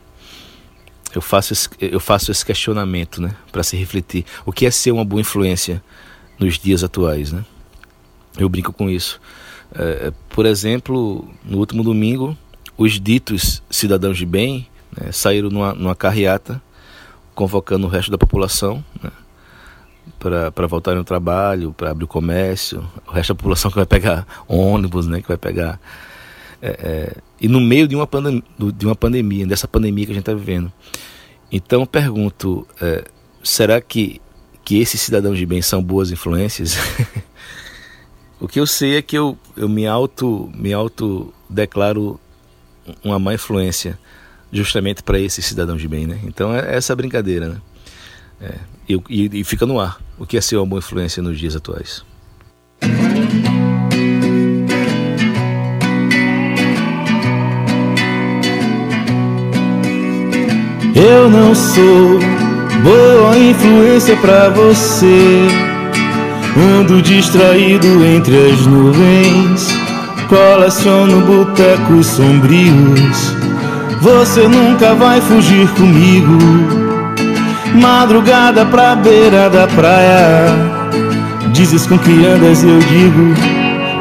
eu, 1.15 1.21
faço 1.21 1.53
esse, 1.53 1.69
eu 1.81 2.01
faço 2.01 2.31
esse 2.31 2.45
questionamento, 2.45 3.21
né? 3.21 3.33
Pra 3.51 3.63
se 3.63 3.77
refletir. 3.77 4.25
O 4.47 4.53
que 4.53 4.65
é 4.65 4.71
ser 4.71 4.93
uma 4.93 5.05
boa 5.05 5.21
influência 5.21 5.83
nos 6.39 6.59
dias 6.59 6.83
atuais, 6.83 7.33
né? 7.33 7.45
Eu 8.39 8.49
brinco 8.49 8.73
com 8.73 8.89
isso. 8.89 9.21
É, 9.75 10.09
é, 10.09 10.13
por 10.31 10.47
exemplo, 10.47 11.29
no 11.45 11.59
último 11.59 11.83
domingo, 11.83 12.37
os 12.83 13.01
ditos 13.01 13.63
cidadãos 13.71 14.19
de 14.19 14.27
bem 14.27 14.67
né, 14.99 15.13
saíram 15.13 15.49
numa, 15.49 15.73
numa 15.75 15.95
carreata 15.95 16.61
convocando 17.35 17.87
o 17.87 17.91
resto 17.91 18.11
da 18.11 18.19
população 18.19 18.85
né, 19.03 19.11
para 20.19 20.67
voltar 20.67 20.97
ao 20.97 21.05
trabalho, 21.05 21.73
para 21.73 21.91
abrir 21.91 22.05
o 22.05 22.09
comércio, 22.09 22.87
o 23.07 23.13
resto 23.13 23.33
da 23.33 23.37
população 23.37 23.71
que 23.71 23.77
vai 23.77 23.87
pegar 23.87 24.27
ônibus, 24.47 25.07
né, 25.07 25.21
que 25.21 25.29
vai 25.29 25.37
pegar. 25.37 25.81
é, 26.61 26.69
é, 26.71 27.17
e 27.41 27.49
no 27.49 27.61
meio 27.61 27.89
de 27.89 27.97
uma, 27.97 28.07
pandem 28.07 28.43
de 28.59 28.87
uma 28.87 28.95
pandemia, 28.95 29.47
dessa 29.47 29.67
pandemia 29.67 30.07
que 30.07 30.13
a 30.13 30.15
gente 30.15 30.23
está 30.23 30.35
vivendo. 30.35 30.73
Então 31.51 31.81
eu 31.81 31.87
pergunto: 31.87 32.67
é, 32.81 33.05
será 33.43 33.81
que, 33.81 34.21
que 34.65 34.79
esses 34.79 35.01
cidadãos 35.01 35.39
de 35.39 35.47
bem 35.47 35.63
são 35.63 35.83
boas 35.83 36.11
influências? 36.11 36.77
o 38.39 38.47
que 38.47 38.61
eu 38.61 38.67
sei 38.67 38.97
é 38.97 39.03
que 39.03 39.17
eu, 39.17 39.37
eu 39.57 39.69
me 39.69 39.87
auto 39.87 40.51
me 40.55 40.73
auto 40.73 41.33
declaro 41.49 42.21
uma 43.05 43.19
má 43.19 43.35
influência 43.35 43.99
justamente 44.53 45.03
para 45.03 45.19
esses 45.19 45.45
cidadãos 45.45 45.81
de 45.81 45.89
bem, 45.89 46.07
né? 46.07 46.19
Então 46.25 46.55
é 46.55 46.75
essa 46.77 46.95
brincadeira, 46.95 47.49
né? 47.49 47.57
É, 48.41 48.55
e, 48.89 48.95
e- 49.09 49.41
e 49.41 49.45
fica 49.45 49.65
no 49.67 49.79
ar. 49.81 49.99
o 50.19 50.27
que 50.27 50.37
é 50.37 50.41
ser 50.41 50.57
uma 50.57 50.67
boa 50.67 50.79
influência 50.79 51.23
nos 51.23 51.39
dias 51.39 51.57
atuais. 51.57 52.05
Eu 60.95 61.29
não 61.31 61.55
sou 61.55 62.19
boa 62.83 63.37
influência 63.39 64.17
pra 64.17 64.51
você. 64.51 65.49
Ando 66.81 67.01
distraído 67.03 68.05
entre 68.05 68.51
as 68.51 68.67
nuvens. 68.67 69.82
Coleciono 70.33 71.21
botecos 71.21 72.07
sombrios. 72.07 73.37
Você 74.01 74.49
nunca 74.49 74.95
vai 74.95 75.21
fugir 75.21 75.69
comigo. 75.73 76.39
Madrugada 77.75 78.65
pra 78.65 78.97
beira 78.97 79.51
da 79.51 79.67
praia. 79.67 80.47
Dizes 81.53 81.87
com 81.87 81.99
que 81.99 82.25
andas 82.25 82.63
e 82.63 82.67
eu 82.67 82.79
digo 82.79 83.35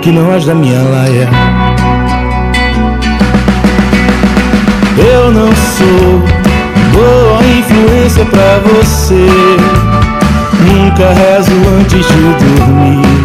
que 0.02 0.10
não 0.10 0.34
és 0.34 0.46
da 0.46 0.56
minha 0.56 0.82
laia. 0.82 1.30
Eu 5.14 5.34
não 5.34 5.50
sou 5.54 6.24
boa 6.94 7.42
influência 7.60 8.24
pra 8.24 8.62
você. 8.72 9.28
Nunca 10.66 11.10
rezo 11.12 11.52
antes 11.78 12.08
de 12.08 12.58
dormir. 12.58 13.21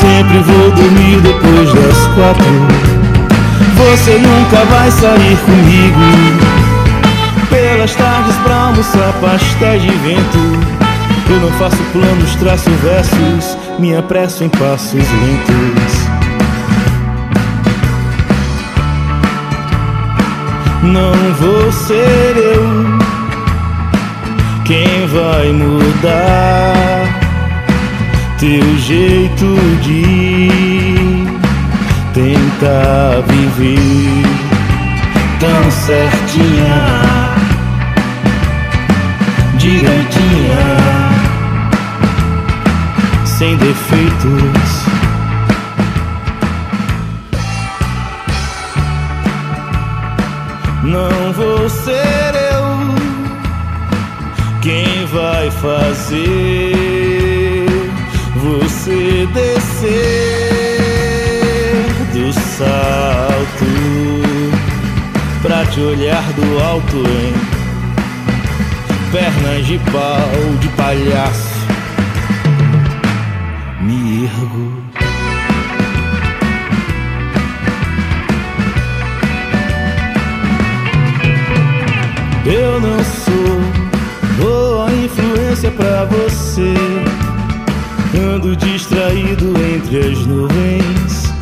Sempre 0.00 0.38
vou 0.38 0.70
dormir 0.70 1.20
depois 1.20 1.74
das 1.74 2.06
quatro. 2.14 2.90
Você 3.76 4.12
nunca 4.12 4.64
vai 4.64 4.90
sair 4.90 5.36
comigo. 5.44 6.00
Pelas 7.50 7.94
tardes 7.94 8.34
pra 8.36 8.54
almoçar 8.54 9.12
pastéis 9.20 9.82
de 9.82 9.90
vento. 9.90 10.38
Eu 11.28 11.40
não 11.40 11.50
faço 11.58 11.76
planos, 11.92 12.34
traço 12.36 12.70
versos. 12.82 13.58
Me 13.78 13.94
apresso 13.94 14.42
em 14.42 14.48
passos 14.48 14.94
lentos. 14.94 16.10
Não 20.82 21.12
vou 21.34 21.70
ser 21.70 22.36
eu 22.36 23.10
quem 24.64 25.06
vai 25.08 25.52
mudar 25.52 27.19
teu 28.40 28.78
jeito 28.78 29.54
de 29.82 31.18
tentar 32.14 33.20
viver 33.28 34.24
tão 35.38 35.70
certinha, 35.70 37.34
direitinha, 39.58 40.64
sem 43.26 43.58
defeitos. 43.58 44.86
Não 50.82 51.32
vou 51.34 51.68
ser 51.68 52.34
eu 52.54 52.94
quem 54.62 55.04
vai 55.12 55.50
fazer 55.50 57.09
você 58.90 59.26
descer 59.32 59.86
do 62.12 62.32
salto 62.32 63.70
pra 65.42 65.64
te 65.66 65.80
olhar 65.80 66.24
do 66.32 66.60
alto 66.60 66.96
em 66.96 67.32
pernas 69.12 69.66
de 69.66 69.78
pau 69.90 70.56
de 70.60 70.68
palhaço. 70.70 71.60
Me 73.80 74.24
ergo. 74.24 74.80
Eu 82.44 82.80
não 82.80 83.04
sou 83.04 83.60
boa 84.42 84.90
influência 84.92 85.70
pra 85.70 86.04
você. 86.06 86.99
Distraído 88.56 89.54
entre 89.74 89.98
as 90.00 90.26
nuvens. 90.26 91.32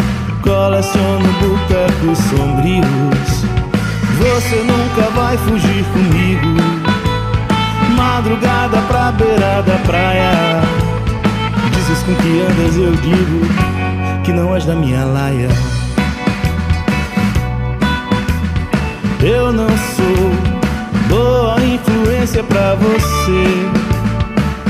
Coleciono 0.42 1.26
botecos 1.40 2.18
sombrios. 2.18 3.44
Você 4.18 4.56
nunca 4.56 5.11
vai 5.14 5.36
fugir 5.38 5.84
comigo. 5.92 6.56
Madrugada 7.96 8.78
pra 8.88 9.12
beira 9.12 9.62
da 9.62 9.78
praia. 9.86 10.61
Dizes 11.72 12.02
com 12.02 12.14
que 12.14 12.40
andas, 12.40 12.76
eu 12.76 12.92
digo 12.92 14.22
que 14.24 14.32
não 14.32 14.54
és 14.54 14.64
da 14.64 14.74
minha 14.74 15.04
laia. 15.04 15.48
Eu 19.22 19.52
não 19.52 19.68
sou 19.68 21.09
boa 21.09 21.56
influência 21.64 22.44
pra 22.44 22.74
você. 22.74 23.78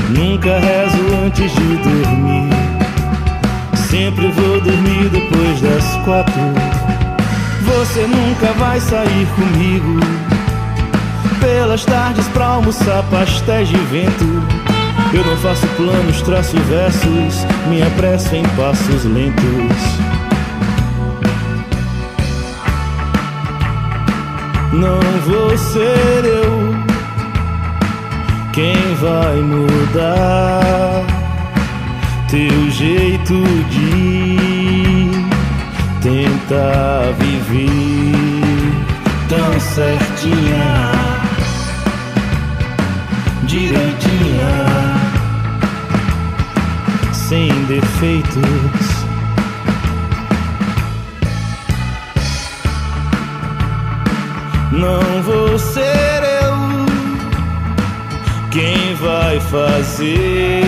Nunca 0.09 0.57
rezo 0.59 0.97
antes 1.23 1.51
de 1.51 1.77
dormir. 1.77 2.49
Sempre 3.75 4.31
vou 4.31 4.59
dormir 4.59 5.09
depois 5.09 5.61
das 5.61 5.85
quatro. 6.03 6.33
Você 7.61 8.07
nunca 8.07 8.51
vai 8.53 8.79
sair 8.79 9.27
comigo. 9.35 9.99
Pelas 11.39 11.85
tardes 11.85 12.27
pra 12.29 12.45
almoçar 12.45 13.03
pastéis 13.11 13.69
de 13.69 13.77
vento. 13.77 14.25
Eu 15.13 15.23
não 15.25 15.37
faço 15.37 15.67
planos, 15.77 16.21
traço 16.23 16.57
versos. 16.57 17.45
Me 17.67 17.83
apresso 17.83 18.35
em 18.35 18.43
passos 18.49 19.05
lentos. 19.05 19.99
Não 24.73 24.99
vou 25.25 25.57
ser 25.57 26.25
eu 26.25 26.88
quem 28.59 28.95
vai 28.95 29.35
mudar 29.41 31.05
teu 32.29 32.69
jeito 32.69 33.41
de 33.69 35.09
tentar 36.01 37.13
viver 37.17 37.69
tão 39.29 39.59
certinha, 39.61 40.91
direitinha, 43.43 44.51
sem 47.13 47.49
defeitos. 47.63 48.43
Não 54.73 55.23
vou 55.23 55.57
ser 55.57 55.98
vai 59.29 59.39
fazer 59.41 60.63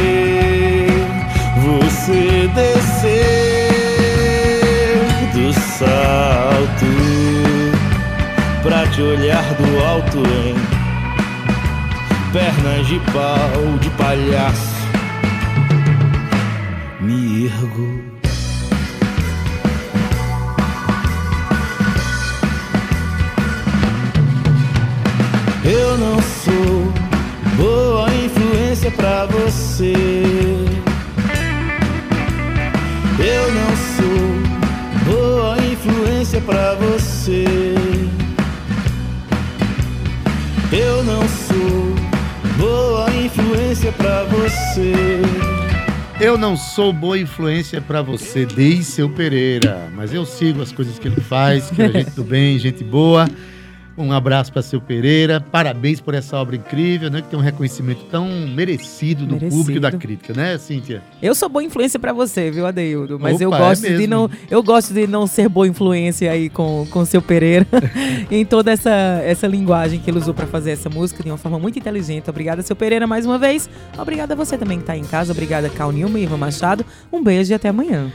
você 1.65 2.47
descer 2.53 3.71
do 5.33 5.51
salto 5.51 6.85
pra 8.61 8.85
te 8.89 9.01
olhar 9.01 9.43
do 9.55 9.83
alto 9.83 10.19
em 10.19 10.53
pernas 12.31 12.85
de 12.85 12.99
pau 13.11 13.79
de 13.79 13.89
palhaço. 13.91 14.75
Me 16.99 17.47
ergo. 17.47 18.11
Eu 25.63 25.97
não 25.97 26.21
sou 26.21 26.80
influência 28.81 28.91
pra 28.91 29.25
você. 29.27 29.93
Eu 33.19 33.53
não 33.53 33.75
sou 33.95 35.13
boa 35.13 35.57
influência 35.59 36.41
pra 36.41 36.75
você. 36.75 37.45
Eu 40.71 41.03
não 41.03 41.21
sou 41.27 41.95
boa 42.57 43.13
influência 43.13 43.91
pra 43.91 44.23
você. 44.23 44.93
Eu 46.19 46.37
não 46.37 46.57
sou 46.57 46.91
boa 46.91 47.19
influência 47.19 47.81
pra 47.81 48.01
você, 48.01 48.45
Deis 48.45 48.87
seu 48.87 49.09
Pereira, 49.09 49.89
mas 49.95 50.13
eu 50.13 50.25
sigo 50.25 50.61
as 50.61 50.71
coisas 50.71 50.97
que 50.97 51.07
ele 51.07 51.19
faz, 51.21 51.69
que 51.71 51.81
é 51.81 51.89
gente 51.89 52.11
do 52.11 52.23
bem, 52.23 52.57
gente 52.57 52.83
boa. 52.83 53.27
Um 53.97 54.11
abraço 54.11 54.51
para 54.51 54.61
seu 54.61 54.79
Pereira, 54.79 55.41
parabéns 55.41 55.99
por 55.99 56.13
essa 56.13 56.37
obra 56.37 56.55
incrível, 56.55 57.09
né? 57.09 57.21
Que 57.21 57.27
tem 57.27 57.37
um 57.37 57.41
reconhecimento 57.41 58.05
tão 58.09 58.27
merecido 58.47 59.25
do 59.25 59.33
Merecido. 59.35 59.57
público 59.57 59.77
e 59.77 59.81
da 59.81 59.91
crítica, 59.91 60.33
né, 60.33 60.57
Cíntia? 60.57 61.01
Eu 61.21 61.35
sou 61.35 61.49
boa 61.49 61.63
influência 61.63 61.99
pra 61.99 62.13
você, 62.13 62.49
viu, 62.49 62.65
Adeildo? 62.65 63.19
Mas 63.19 63.41
eu 63.41 63.49
Opa, 63.49 63.57
gosto 63.59 63.85
é 63.85 63.97
de 63.97 64.07
não, 64.07 64.29
eu 64.49 64.63
gosto 64.63 64.93
de 64.93 65.05
não 65.07 65.27
ser 65.27 65.49
boa 65.49 65.67
influência 65.67 66.31
aí 66.31 66.49
com 66.49 66.87
com 66.89 66.99
o 66.99 67.05
seu 67.05 67.21
Pereira 67.21 67.67
em 68.31 68.45
toda 68.45 68.71
essa 68.71 68.89
essa 69.23 69.45
linguagem 69.45 69.99
que 69.99 70.09
ele 70.09 70.17
usou 70.17 70.33
pra 70.33 70.47
fazer 70.47 70.71
essa 70.71 70.89
música 70.89 71.21
de 71.21 71.29
uma 71.29 71.37
forma 71.37 71.59
muito 71.59 71.77
inteligente. 71.77 72.29
Obrigada, 72.29 72.61
seu 72.61 72.75
Pereira, 72.75 73.05
mais 73.05 73.25
uma 73.25 73.37
vez. 73.37 73.69
Obrigada 73.97 74.33
a 74.33 74.37
você 74.37 74.57
também 74.57 74.79
que 74.79 74.85
tá 74.85 74.95
em 74.95 75.03
casa. 75.03 75.31
Obrigada, 75.31 75.69
Cal 75.69 75.91
Nilma 75.91 76.17
e 76.19 76.23
Ivan 76.23 76.37
Machado. 76.37 76.85
Um 77.11 77.21
beijo 77.21 77.51
e 77.51 77.55
até 77.55 77.69
amanhã. 77.69 78.11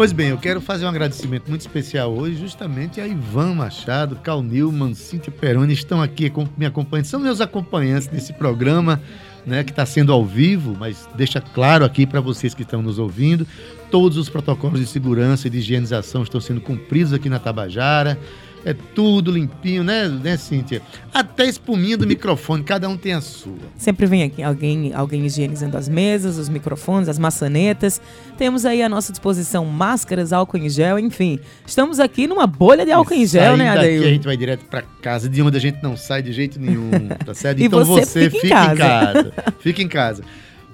Pois 0.00 0.14
bem, 0.14 0.30
eu 0.30 0.38
quero 0.38 0.62
fazer 0.62 0.86
um 0.86 0.88
agradecimento 0.88 1.50
muito 1.50 1.60
especial 1.60 2.10
hoje, 2.10 2.36
justamente 2.36 3.02
a 3.02 3.06
Ivan 3.06 3.52
Machado, 3.52 4.16
Cal 4.16 4.42
Newman, 4.42 4.94
Cíntia 4.94 5.30
Peroni, 5.30 5.74
estão 5.74 6.00
aqui 6.00 6.32
me 6.56 6.64
acompanhando, 6.64 7.04
são 7.04 7.20
meus 7.20 7.38
acompanhantes 7.38 8.08
nesse 8.08 8.32
programa, 8.32 8.98
né, 9.44 9.62
que 9.62 9.72
está 9.72 9.84
sendo 9.84 10.10
ao 10.10 10.24
vivo, 10.24 10.74
mas 10.74 11.06
deixa 11.16 11.38
claro 11.38 11.84
aqui 11.84 12.06
para 12.06 12.18
vocês 12.18 12.54
que 12.54 12.62
estão 12.62 12.80
nos 12.80 12.98
ouvindo, 12.98 13.46
todos 13.90 14.16
os 14.16 14.30
protocolos 14.30 14.80
de 14.80 14.86
segurança 14.86 15.48
e 15.48 15.50
de 15.50 15.58
higienização 15.58 16.22
estão 16.22 16.40
sendo 16.40 16.62
cumpridos 16.62 17.12
aqui 17.12 17.28
na 17.28 17.38
Tabajara, 17.38 18.18
é 18.64 18.74
tudo 18.94 19.30
limpinho, 19.30 19.82
né, 19.82 20.08
né, 20.08 20.36
Cíntia? 20.36 20.82
Até 21.12 21.44
a 21.44 21.46
espuminha 21.46 21.96
do 21.96 22.06
microfone, 22.06 22.62
cada 22.62 22.88
um 22.88 22.96
tem 22.96 23.14
a 23.14 23.20
sua. 23.20 23.56
Sempre 23.76 24.06
vem 24.06 24.22
aqui 24.22 24.42
alguém, 24.42 24.92
alguém 24.94 25.24
higienizando 25.24 25.76
as 25.76 25.88
mesas, 25.88 26.36
os 26.36 26.48
microfones, 26.48 27.08
as 27.08 27.18
maçanetas. 27.18 28.00
Temos 28.36 28.64
aí 28.66 28.82
à 28.82 28.88
nossa 28.88 29.12
disposição 29.12 29.64
máscaras, 29.64 30.32
álcool 30.32 30.58
em 30.58 30.68
gel, 30.68 30.98
enfim. 30.98 31.38
Estamos 31.66 31.98
aqui 31.98 32.26
numa 32.26 32.46
bolha 32.46 32.84
de 32.84 32.92
álcool 32.92 33.14
em 33.14 33.26
gel, 33.26 33.56
né, 33.56 33.74
daqui, 33.74 34.04
a 34.04 34.10
gente 34.10 34.24
vai 34.24 34.36
direto 34.36 34.64
pra 34.66 34.82
casa, 34.82 35.28
de 35.28 35.40
onde 35.42 35.56
a 35.56 35.60
gente 35.60 35.82
não 35.82 35.96
sai 35.96 36.22
de 36.22 36.32
jeito 36.32 36.60
nenhum, 36.60 36.90
tá 37.24 37.34
certo? 37.34 37.62
Então 37.62 37.84
você 37.84 38.00
você, 38.04 38.30
fica 38.30 38.36
em 38.36 38.40
fica, 38.40 38.72
em 38.72 38.76
casa. 38.76 38.76
casa. 38.76 39.32
Fica 39.60 39.82
em 39.82 39.88
casa. 39.88 40.22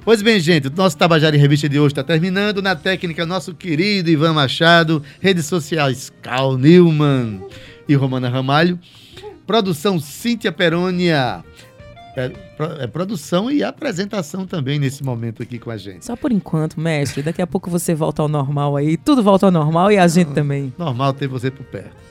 Pois 0.04 0.22
bem, 0.22 0.38
gente, 0.38 0.68
o 0.68 0.72
nosso 0.72 0.96
Tabajara 0.96 1.36
em 1.36 1.38
Revista 1.40 1.68
de 1.68 1.80
hoje 1.80 1.92
está 1.92 2.04
terminando. 2.04 2.62
Na 2.62 2.76
técnica, 2.76 3.26
nosso 3.26 3.52
querido 3.52 4.08
Ivan 4.08 4.34
Machado. 4.34 5.02
Redes 5.20 5.46
sociais, 5.46 6.12
Cal 6.22 6.56
Newman 6.56 7.40
e 7.88 7.94
Romana 7.94 8.28
Ramalho. 8.28 8.78
Produção, 9.46 9.98
Cíntia 10.00 10.50
Perônia. 10.50 11.44
É, 12.16 12.32
é 12.80 12.86
produção 12.86 13.50
e 13.50 13.62
apresentação 13.62 14.46
também 14.46 14.78
nesse 14.78 15.04
momento 15.04 15.42
aqui 15.42 15.58
com 15.58 15.70
a 15.70 15.76
gente. 15.76 16.04
Só 16.04 16.16
por 16.16 16.32
enquanto, 16.32 16.80
mestre. 16.80 17.22
Daqui 17.22 17.42
a 17.42 17.46
pouco 17.46 17.70
você 17.70 17.94
volta 17.94 18.22
ao 18.22 18.28
normal 18.28 18.76
aí. 18.76 18.96
Tudo 18.96 19.22
volta 19.22 19.46
ao 19.46 19.52
normal 19.52 19.92
e 19.92 19.98
a 19.98 20.08
gente 20.08 20.32
também. 20.32 20.72
Normal 20.78 21.12
ter 21.12 21.28
você 21.28 21.50
por 21.50 21.64
perto. 21.66 22.06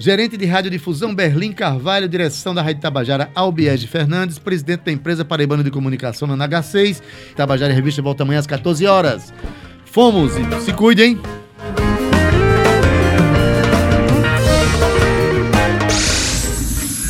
Gerente 0.00 0.36
de 0.36 0.46
Radiodifusão 0.46 1.14
Berlim 1.14 1.52
Carvalho, 1.52 2.08
direção 2.08 2.54
da 2.54 2.62
Rádio 2.62 2.80
Tabajara 2.80 3.30
Albiege 3.34 3.86
Fernandes, 3.86 4.38
presidente 4.38 4.84
da 4.84 4.90
empresa 4.90 5.26
Paraibana 5.26 5.62
de 5.62 5.70
Comunicação 5.70 6.26
na 6.26 6.48
NH6. 6.48 7.02
Tabajara 7.36 7.72
Revista 7.72 8.00
volta 8.00 8.22
amanhã 8.22 8.40
às 8.40 8.46
14 8.46 8.86
horas. 8.86 9.32
Fomos 9.84 10.32
e 10.36 10.60
se 10.62 10.72
cuidem. 10.72 11.20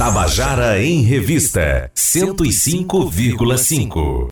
Tabajara 0.01 0.81
em 0.83 1.03
Revista 1.03 1.91
105,5. 1.95 4.29